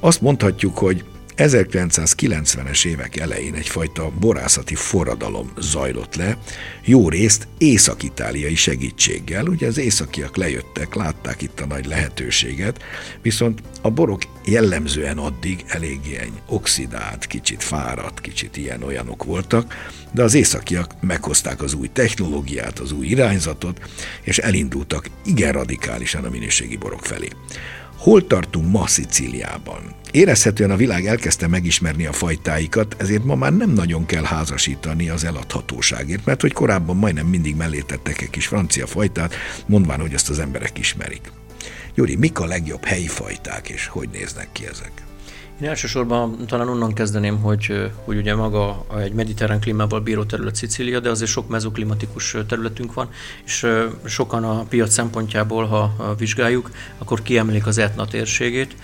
Azt 0.00 0.20
mondhatjuk, 0.20 0.78
hogy 0.78 1.04
1990-es 1.38 2.86
évek 2.86 3.16
elején 3.16 3.54
egyfajta 3.54 4.10
borászati 4.20 4.74
forradalom 4.74 5.52
zajlott 5.58 6.14
le, 6.14 6.38
jó 6.84 7.08
részt 7.08 7.48
észak-itáliai 7.58 8.54
segítséggel. 8.54 9.46
Ugye 9.46 9.66
az 9.66 9.78
északiak 9.78 10.36
lejöttek, 10.36 10.94
látták 10.94 11.42
itt 11.42 11.60
a 11.60 11.66
nagy 11.66 11.86
lehetőséget, 11.86 12.82
viszont 13.22 13.62
a 13.82 13.90
borok 13.90 14.22
jellemzően 14.50 15.18
addig 15.18 15.64
eléggé 15.66 16.30
oxidált, 16.46 17.26
kicsit 17.26 17.62
fáradt, 17.62 18.20
kicsit 18.20 18.56
ilyen-olyanok 18.56 19.24
voltak, 19.24 19.74
de 20.12 20.22
az 20.22 20.34
északiak 20.34 20.94
meghozták 21.00 21.62
az 21.62 21.74
új 21.74 21.88
technológiát, 21.92 22.78
az 22.78 22.92
új 22.92 23.06
irányzatot, 23.06 23.80
és 24.22 24.38
elindultak 24.38 25.10
igen 25.24 25.52
radikálisan 25.52 26.24
a 26.24 26.30
minőségi 26.30 26.76
borok 26.76 27.04
felé. 27.04 27.28
Hol 27.96 28.26
tartunk 28.26 28.70
ma 28.70 28.86
Szicíliában? 28.86 29.94
Érezhetően 30.10 30.70
a 30.70 30.76
világ 30.76 31.06
elkezdte 31.06 31.46
megismerni 31.46 32.06
a 32.06 32.12
fajtáikat, 32.12 32.96
ezért 32.98 33.24
ma 33.24 33.34
már 33.34 33.56
nem 33.56 33.70
nagyon 33.70 34.06
kell 34.06 34.24
házasítani 34.24 35.08
az 35.08 35.24
eladhatóságért, 35.24 36.24
mert 36.24 36.40
hogy 36.40 36.52
korábban 36.52 36.96
majdnem 36.96 37.26
mindig 37.26 37.56
mellé 37.56 37.80
tettek 37.80 38.20
egy 38.20 38.30
kis 38.30 38.46
francia 38.46 38.86
fajtát, 38.86 39.34
mondván, 39.66 40.00
hogy 40.00 40.14
azt 40.14 40.30
az 40.30 40.38
emberek 40.38 40.78
ismerik. 40.78 41.32
Gyuri, 41.98 42.16
mik 42.16 42.38
a 42.38 42.46
legjobb 42.46 42.84
helyi 42.84 43.06
fajták, 43.06 43.68
és 43.68 43.86
hogy 43.86 44.08
néznek 44.08 44.52
ki 44.52 44.66
ezek? 44.66 45.07
Én 45.60 45.68
elsősorban 45.68 46.46
talán 46.46 46.68
onnan 46.68 46.92
kezdeném, 46.92 47.40
hogy, 47.40 47.90
hogy 48.04 48.16
ugye 48.16 48.34
maga 48.34 48.86
egy 48.98 49.12
mediterrán 49.12 49.60
klímával 49.60 50.00
bíró 50.00 50.24
terület 50.24 50.54
Szicília, 50.54 51.00
de 51.00 51.10
azért 51.10 51.30
sok 51.30 51.48
mezoklimatikus 51.48 52.36
területünk 52.48 52.94
van, 52.94 53.08
és 53.44 53.66
sokan 54.04 54.44
a 54.44 54.62
piac 54.62 54.92
szempontjából, 54.92 55.66
ha 55.66 56.14
vizsgáljuk, 56.18 56.70
akkor 56.98 57.22
kiemelik 57.22 57.66
az 57.66 57.78
etna 57.78 58.06
térségét. 58.06 58.76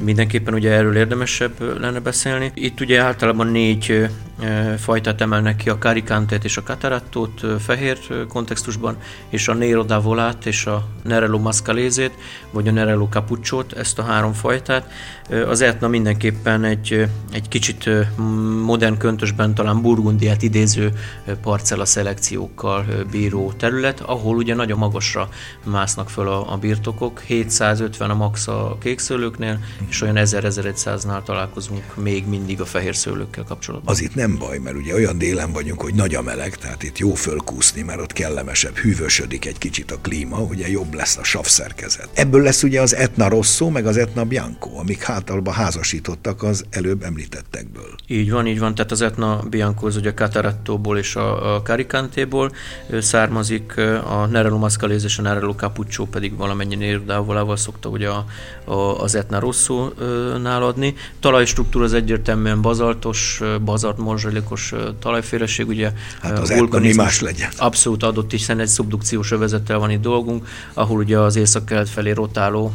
Mindenképpen 0.00 0.54
ugye 0.54 0.70
erről 0.70 0.96
érdemesebb 0.96 1.80
lenne 1.80 2.00
beszélni. 2.00 2.52
Itt 2.54 2.80
ugye 2.80 3.00
általában 3.00 3.46
négy 3.46 4.08
fajtát 4.78 5.20
emelnek 5.20 5.56
ki, 5.56 5.68
a 5.70 5.78
Caricantét 5.78 6.44
és 6.44 6.56
a 6.56 6.62
Catarattót 6.62 7.46
fehér 7.62 7.98
kontextusban, 8.28 8.96
és 9.28 9.48
a 9.48 9.54
Nero 9.54 9.84
d'Avolát 9.84 10.46
és 10.46 10.66
a 10.66 10.86
Nerello 11.02 11.38
Mascalézét, 11.38 12.14
vagy 12.50 12.68
a 12.68 12.72
Nerello 12.72 13.08
Capucciót, 13.10 13.72
ezt 13.72 13.98
a 13.98 14.02
három 14.02 14.32
fajtát. 14.32 14.90
Az 15.30 15.60
etna 15.60 15.88
mindenképpen 15.88 16.64
egy, 16.64 17.08
egy 17.32 17.48
kicsit 17.48 17.90
modern 18.64 18.98
köntösben 18.98 19.54
talán 19.54 19.82
Burgundiát 19.82 20.42
idéző 20.42 20.92
parcella 21.42 21.84
szelekciókkal 21.84 22.84
bíró 23.10 23.52
terület, 23.52 24.00
ahol 24.00 24.36
ugye 24.36 24.54
nagyon 24.54 24.78
magasra 24.78 25.28
másznak 25.64 26.10
föl 26.10 26.28
a, 26.28 26.52
a 26.52 26.56
birtokok, 26.56 27.20
750 27.20 28.10
a 28.10 28.14
max 28.14 28.48
a 28.48 28.76
kékszőlőknél, 28.80 29.58
és 29.88 30.00
olyan 30.00 30.16
1000-1100-nál 30.18 31.22
találkozunk 31.22 31.96
még 31.96 32.26
mindig 32.26 32.60
a 32.60 32.64
fehér 32.64 32.96
szőlőkkel 32.96 33.44
kapcsolatban. 33.44 33.94
Az 33.94 34.02
itt 34.02 34.14
nem 34.14 34.38
baj, 34.38 34.58
mert 34.58 34.76
ugye 34.76 34.94
olyan 34.94 35.18
délen 35.18 35.52
vagyunk, 35.52 35.82
hogy 35.82 35.94
nagy 35.94 36.14
a 36.14 36.22
meleg, 36.22 36.56
tehát 36.56 36.82
itt 36.82 36.98
jó 36.98 37.14
fölkúszni, 37.14 37.82
mert 37.82 38.00
ott 38.00 38.12
kellemesebb, 38.12 38.76
hűvösödik 38.76 39.44
egy 39.44 39.58
kicsit 39.58 39.90
a 39.90 39.98
klíma, 39.98 40.38
ugye 40.38 40.68
jobb 40.68 40.94
lesz 40.94 41.16
a 41.16 41.24
savszerkezet. 41.24 42.08
Ebből 42.14 42.42
lesz 42.42 42.62
ugye 42.62 42.80
az 42.80 42.94
Etna 42.94 43.28
Rosso, 43.28 43.70
meg 43.70 43.86
az 43.86 43.96
Etna 43.96 44.24
Bianco, 44.24 44.78
amik 44.78 45.02
hátalba 45.14 45.50
házasítottak 45.50 46.42
az 46.42 46.64
előbb 46.70 47.02
említettekből. 47.02 47.94
Így 48.06 48.30
van, 48.30 48.46
így 48.46 48.58
van, 48.58 48.74
tehát 48.74 48.90
az 48.90 49.00
Etna 49.00 49.42
Bianco 49.50 49.86
az 49.86 49.96
ugye 49.96 50.10
a 50.10 50.14
Catarattóból 50.14 50.98
és 50.98 51.16
a, 51.16 51.54
a 51.54 51.62
Caricantéból 51.62 52.52
származik, 53.00 53.76
a 54.04 54.26
Nerello 54.26 54.58
Mascalese 54.58 55.06
és 55.06 55.18
a 55.18 55.22
Nerello 55.22 55.52
Capuccio 55.52 56.04
pedig 56.04 56.36
valamennyi 56.36 56.74
nérdával 56.74 57.56
szokta 57.56 57.88
ugye 57.88 58.08
a, 58.08 58.24
a, 58.64 59.02
az 59.02 59.14
Etna 59.14 59.38
Rosso-nál 59.38 60.62
adni. 60.62 60.94
Talajstruktúra 61.20 61.84
az 61.84 61.92
egyértelműen 61.92 62.62
bazaltos, 62.62 63.40
bazalt 63.64 63.98
morzsalékos 63.98 64.74
talajféleség, 64.98 65.68
ugye 65.68 65.92
hát 66.22 66.38
az 66.38 66.52
mi 66.70 66.94
más 66.94 67.20
legyen. 67.20 67.50
Abszolút 67.56 68.02
adott, 68.02 68.30
hiszen 68.30 68.60
egy 68.60 68.68
szubdukciós 68.68 69.30
övezettel 69.30 69.78
van 69.78 69.90
itt 69.90 70.00
dolgunk, 70.00 70.46
ahol 70.72 70.98
ugye 70.98 71.18
az 71.18 71.36
észak-kelet 71.36 71.88
felé 71.88 72.10
rotáló 72.10 72.72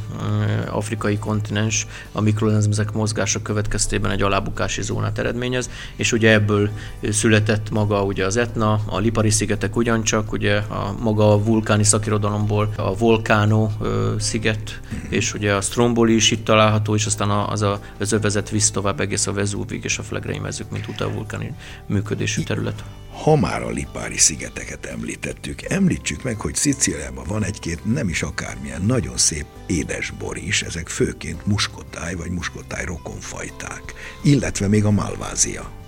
afrikai 0.69 1.17
kontinens 1.17 1.87
a 2.11 2.21
mikroorganizmusok 2.29 2.93
mozgása 2.93 3.41
következtében 3.41 4.11
egy 4.11 4.21
alábukási 4.21 4.81
zónát 4.81 5.17
eredményez, 5.17 5.69
és 5.95 6.11
ugye 6.11 6.31
ebből 6.31 6.69
született 7.09 7.69
maga 7.69 8.03
ugye 8.03 8.25
az 8.25 8.37
Etna, 8.37 8.79
a 8.85 8.97
Lipari 8.97 9.29
szigetek 9.29 9.75
ugyancsak, 9.75 10.31
ugye 10.31 10.55
a 10.57 10.95
maga 10.99 11.31
a 11.31 11.43
vulkáni 11.43 11.83
szakirodalomból 11.83 12.69
a 12.75 12.95
Volcano 12.95 13.69
sziget, 14.17 14.79
és 15.09 15.33
ugye 15.33 15.53
a 15.53 15.61
Stromboli 15.61 16.15
is 16.15 16.31
itt 16.31 16.45
található, 16.45 16.95
és 16.95 17.05
aztán 17.05 17.29
az, 17.29 17.61
a, 17.61 17.79
az 17.99 18.11
övezet 18.11 18.49
visz 18.49 18.71
tovább 18.71 18.99
egész 18.99 19.27
a 19.27 19.33
Vezúvig 19.33 19.83
és 19.83 19.97
a 19.97 20.03
Flegrei 20.03 20.39
mezők, 20.39 20.71
mint 20.71 20.87
utalvulkáni 20.87 21.53
működésű 21.85 22.43
terület. 22.43 22.83
Ha 23.23 23.35
már 23.35 23.61
a 23.61 23.69
Lipári 23.69 24.17
szigeteket 24.17 24.85
említettük, 24.85 25.61
említsük 25.61 26.23
meg, 26.23 26.39
hogy 26.39 26.55
Szicíliában 26.55 27.25
van 27.27 27.43
egy-két 27.43 27.93
nem 27.93 28.09
is 28.09 28.21
akármilyen 28.21 28.81
nagyon 28.81 29.17
szép 29.17 29.45
édesbor 29.67 30.37
is, 30.37 30.61
ezek 30.61 30.87
főként 30.87 31.45
muskotáj 31.45 32.13
vagy 32.13 32.31
muskotáj 32.31 32.85
rokonfajták, 32.85 33.93
illetve 34.23 34.67
még 34.67 34.85
a 34.85 34.91
malvázia. 34.91 35.78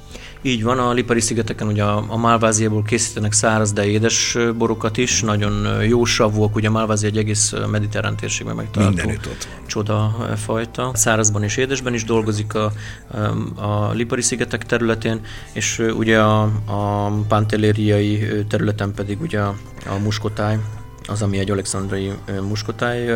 Így 0.43 0.63
van, 0.63 0.80
a 0.80 0.91
Lipari 0.91 1.19
szigeteken 1.19 1.67
ugye 1.67 1.84
a, 1.84 2.06
a 2.08 2.17
málváziából 2.17 2.84
készítenek 2.84 3.32
száraz, 3.32 3.73
de 3.73 3.86
édes 3.86 4.38
borokat 4.58 4.97
is, 4.97 5.21
nagyon 5.21 5.84
jó 5.84 6.06
savúak, 6.06 6.56
ugye 6.56 6.67
a 6.67 6.71
málvázia 6.71 7.10
egy 7.10 7.17
egész 7.17 7.54
mediterrán 7.71 8.15
térségben 8.15 8.56
megtalálható 8.56 8.97
Mindenütt 8.97 9.27
ott 9.27 9.47
csoda 9.65 10.15
fajta. 10.36 10.91
Szárazban 10.93 11.43
és 11.43 11.58
édesben 11.58 11.93
is 11.93 12.04
dolgozik 12.04 12.54
a, 12.54 12.71
a 13.56 13.91
Lipari 13.91 14.21
szigetek 14.21 14.65
területén, 14.65 15.21
és 15.54 15.80
ugye 15.97 16.19
a, 16.19 16.41
a 16.65 17.12
pantellériai 17.27 18.45
területen 18.47 18.93
pedig 18.93 19.21
ugye 19.21 19.39
a, 19.39 19.56
a 19.86 19.97
muskotáj, 20.04 20.58
az, 21.08 21.22
ami 21.22 21.40
egy 21.40 21.52
alexandrai 21.52 22.12
muskotáj 22.42 23.10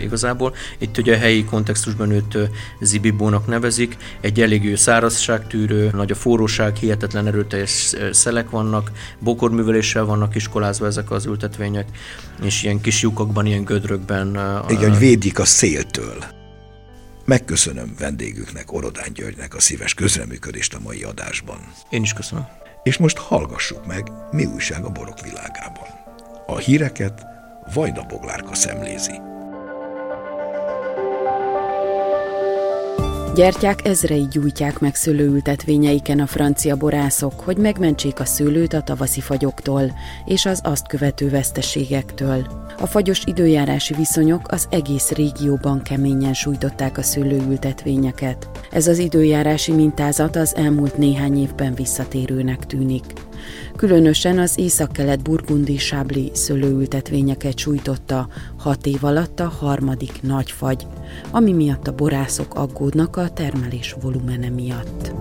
igazából. 0.00 0.54
Itt 0.78 0.98
ugye 0.98 1.14
a 1.14 1.18
helyi 1.18 1.44
kontextusban 1.44 2.10
őt 2.10 2.38
zibibónak 2.80 3.46
nevezik, 3.46 3.96
egy 4.20 4.40
elég 4.40 4.76
szárazságtűrő, 4.76 5.90
nagy 5.92 6.10
a 6.10 6.14
forróság, 6.14 6.76
hihetetlen 6.76 7.26
erőteljes 7.26 7.94
szelek 8.12 8.50
vannak, 8.50 8.90
bokorműveléssel 9.18 10.04
vannak 10.04 10.34
iskolázva 10.34 10.86
ezek 10.86 11.10
az 11.10 11.26
ültetvények, 11.26 11.88
és 12.42 12.62
ilyen 12.62 12.80
kis 12.80 13.02
lyukakban, 13.02 13.46
ilyen 13.46 13.64
gödrökben. 13.64 14.28
Igen, 14.68 14.90
hogy 14.90 14.98
védik 14.98 15.38
a 15.38 15.44
széltől. 15.44 16.24
Megköszönöm 17.24 17.94
vendégüknek, 17.98 18.72
Orodán 18.72 19.12
Györgynek 19.12 19.54
a 19.54 19.60
szíves 19.60 19.94
közreműködést 19.94 20.74
a 20.74 20.78
mai 20.82 21.02
adásban. 21.02 21.58
Én 21.90 22.02
is 22.02 22.12
köszönöm. 22.12 22.46
És 22.82 22.96
most 22.96 23.18
hallgassuk 23.18 23.86
meg, 23.86 24.12
mi 24.30 24.44
újság 24.44 24.84
a 24.84 24.90
borok 24.90 25.20
világában. 25.20 25.95
A 26.46 26.56
híreket 26.56 27.26
Vajda 27.74 28.04
Boglárka 28.08 28.54
szemlézi. 28.54 29.20
Gyertyák 33.34 33.86
ezrei 33.86 34.26
gyújtják 34.30 34.78
meg 34.78 34.94
szőlőültetvényeiken 34.94 36.20
a 36.20 36.26
francia 36.26 36.76
borászok, 36.76 37.40
hogy 37.40 37.56
megmentsék 37.56 38.20
a 38.20 38.24
szőlőt 38.24 38.72
a 38.72 38.82
tavaszi 38.82 39.20
fagyoktól 39.20 39.92
és 40.24 40.46
az 40.46 40.60
azt 40.64 40.88
követő 40.88 41.28
veszteségektől. 41.30 42.46
A 42.78 42.86
fagyos 42.86 43.22
időjárási 43.24 43.94
viszonyok 43.94 44.48
az 44.48 44.66
egész 44.70 45.10
régióban 45.10 45.82
keményen 45.82 46.34
sújtották 46.34 46.98
a 46.98 47.02
szőlőültetvényeket. 47.02 48.48
Ez 48.70 48.86
az 48.86 48.98
időjárási 48.98 49.72
mintázat 49.72 50.36
az 50.36 50.56
elmúlt 50.56 50.98
néhány 50.98 51.40
évben 51.40 51.74
visszatérőnek 51.74 52.66
tűnik. 52.66 53.04
Különösen 53.76 54.38
az 54.38 54.58
északkelet 54.58 55.22
burgundi 55.22 55.78
sábli 55.78 56.30
szőlőültetvényeket 56.34 57.58
sújtotta 57.58 58.28
hat 58.56 58.86
év 58.86 59.04
alatt 59.04 59.40
a 59.40 59.48
harmadik 59.48 60.22
nagy 60.22 60.50
fagy, 60.50 60.86
ami 61.30 61.52
miatt 61.52 61.86
a 61.86 61.94
borászok 61.94 62.54
aggódnak 62.54 63.16
a 63.16 63.30
termelés 63.30 63.96
volumene 64.00 64.48
miatt. 64.48 65.12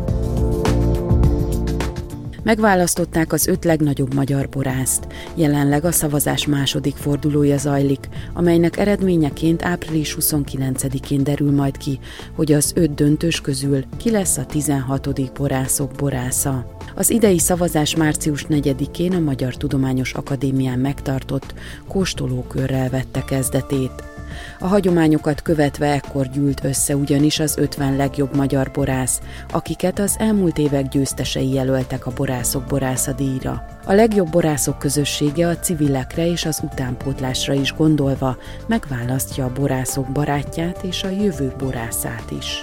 Megválasztották 2.46 3.34
az 3.34 3.48
öt 3.48 3.64
legnagyobb 3.64 4.14
magyar 4.14 4.50
borászt. 4.50 5.08
Jelenleg 5.36 5.86
a 5.86 5.92
szavazás 5.92 6.46
második 6.48 6.96
fordulója 6.96 7.58
zajlik, 7.58 8.10
amelynek 8.34 8.78
eredményeként 8.78 9.64
április 9.64 10.18
29-én 10.20 11.24
derül 11.24 11.52
majd 11.52 11.78
ki, 11.78 12.00
hogy 12.36 12.52
az 12.52 12.72
öt 12.76 12.94
döntős 12.94 13.42
közül 13.42 13.84
ki 13.98 14.12
lesz 14.12 14.38
a 14.38 14.46
16. 14.46 15.32
borászok 15.34 15.92
borásza. 15.92 16.78
Az 16.96 17.10
idei 17.10 17.40
szavazás 17.40 17.96
március 17.96 18.46
4-én 18.50 19.14
a 19.14 19.20
Magyar 19.20 19.56
Tudományos 19.56 20.14
Akadémián 20.14 20.80
megtartott 20.80 21.54
kóstolókörrel 21.88 22.90
vette 22.90 23.24
kezdetét. 23.24 24.15
A 24.60 24.68
hagyományokat 24.68 25.42
követve 25.42 25.92
ekkor 25.92 26.28
gyűlt 26.28 26.64
össze 26.64 26.96
ugyanis 26.96 27.40
az 27.40 27.58
50 27.58 27.96
legjobb 27.96 28.36
magyar 28.36 28.72
borász, 28.72 29.22
akiket 29.52 30.00
az 30.00 30.16
elmúlt 30.20 30.58
évek 30.58 30.88
győztesei 30.88 31.54
jelöltek 31.54 32.06
a 32.06 32.12
borászok 32.16 32.64
borászadíjra. 32.64 33.66
A 33.86 33.94
legjobb 33.94 34.30
borászok 34.30 34.80
közössége 34.80 35.48
a 35.48 35.58
civilekre 35.58 36.28
és 36.28 36.46
az 36.46 36.60
utánpótlásra 36.64 37.54
is 37.54 37.74
gondolva 37.74 38.38
megválasztja 38.68 39.46
a 39.46 39.52
borászok 39.54 40.12
barátját 40.12 40.84
és 40.84 41.04
a 41.04 41.10
jövő 41.10 41.54
borászát 41.58 42.32
is. 42.32 42.62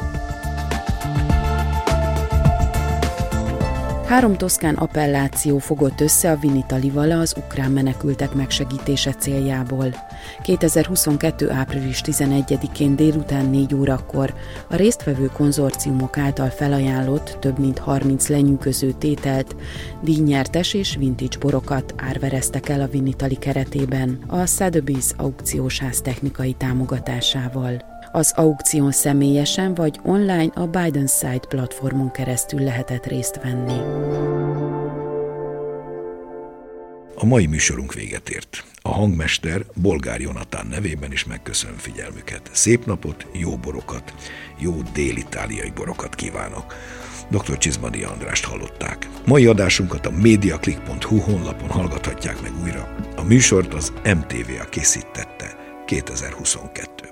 Három 4.13 4.37
toszkán 4.37 4.75
appelláció 4.75 5.59
fogott 5.59 6.01
össze 6.01 6.31
a 6.31 6.37
Vinitalival 6.37 7.11
az 7.11 7.35
ukrán 7.37 7.71
menekültek 7.71 8.33
megsegítése 8.33 9.13
céljából. 9.13 9.95
2022. 10.43 11.51
április 11.51 12.01
11-én 12.05 12.97
délután 12.97 13.47
4 13.47 13.75
órakor 13.75 14.35
a 14.69 14.77
résztvevő 14.77 15.27
konzorciumok 15.27 16.19
által 16.19 16.49
felajánlott 16.49 17.37
több 17.41 17.59
mint 17.59 17.79
30 17.79 18.29
lenyűgöző 18.29 18.93
tételt, 18.93 19.57
díjnyertes 20.03 20.75
és 20.75 20.97
vintage 20.97 21.39
borokat 21.39 21.95
árvereztek 21.97 22.69
el 22.69 22.81
a 22.81 22.89
Vinitali 22.89 23.37
keretében 23.37 24.19
a 24.27 24.37
Sotheby's 24.37 25.17
aukciós 25.17 25.79
ház 25.79 26.01
technikai 26.01 26.53
támogatásával. 26.53 27.92
Az 28.15 28.33
aukción 28.37 28.91
személyesen 28.91 29.75
vagy 29.75 30.01
online 30.03 30.51
a 30.55 30.67
Biden 30.67 31.07
Site 31.07 31.47
platformon 31.49 32.11
keresztül 32.11 32.61
lehetett 32.61 33.07
részt 33.07 33.41
venni. 33.43 33.79
A 37.15 37.25
mai 37.25 37.47
műsorunk 37.47 37.95
véget 37.95 38.29
ért. 38.29 38.65
A 38.83 38.93
hangmester 38.93 39.65
Bolgár 39.75 40.21
Jonatán 40.21 40.67
nevében 40.67 41.13
is 41.13 41.25
megköszönöm 41.25 41.77
figyelmüket. 41.77 42.51
Szép 42.53 42.87
napot, 42.87 43.27
jó 43.33 43.57
borokat, 43.57 44.15
jó 44.59 44.75
dél-itáliai 44.93 45.71
borokat 45.75 46.15
kívánok. 46.15 46.75
Dr. 47.31 47.59
Csizmadi 47.59 48.03
Andrást 48.03 48.45
hallották. 48.45 49.09
Mai 49.27 49.47
adásunkat 49.47 50.07
a 50.07 50.11
mediaclick.hu 50.11 51.19
honlapon 51.19 51.69
hallgathatják 51.69 52.43
meg 52.43 52.53
újra. 52.63 52.95
A 53.17 53.23
műsort 53.23 53.75
az 53.75 53.93
MTV-a 54.05 54.69
készítette 54.71 55.57
2022-ben. 55.87 57.12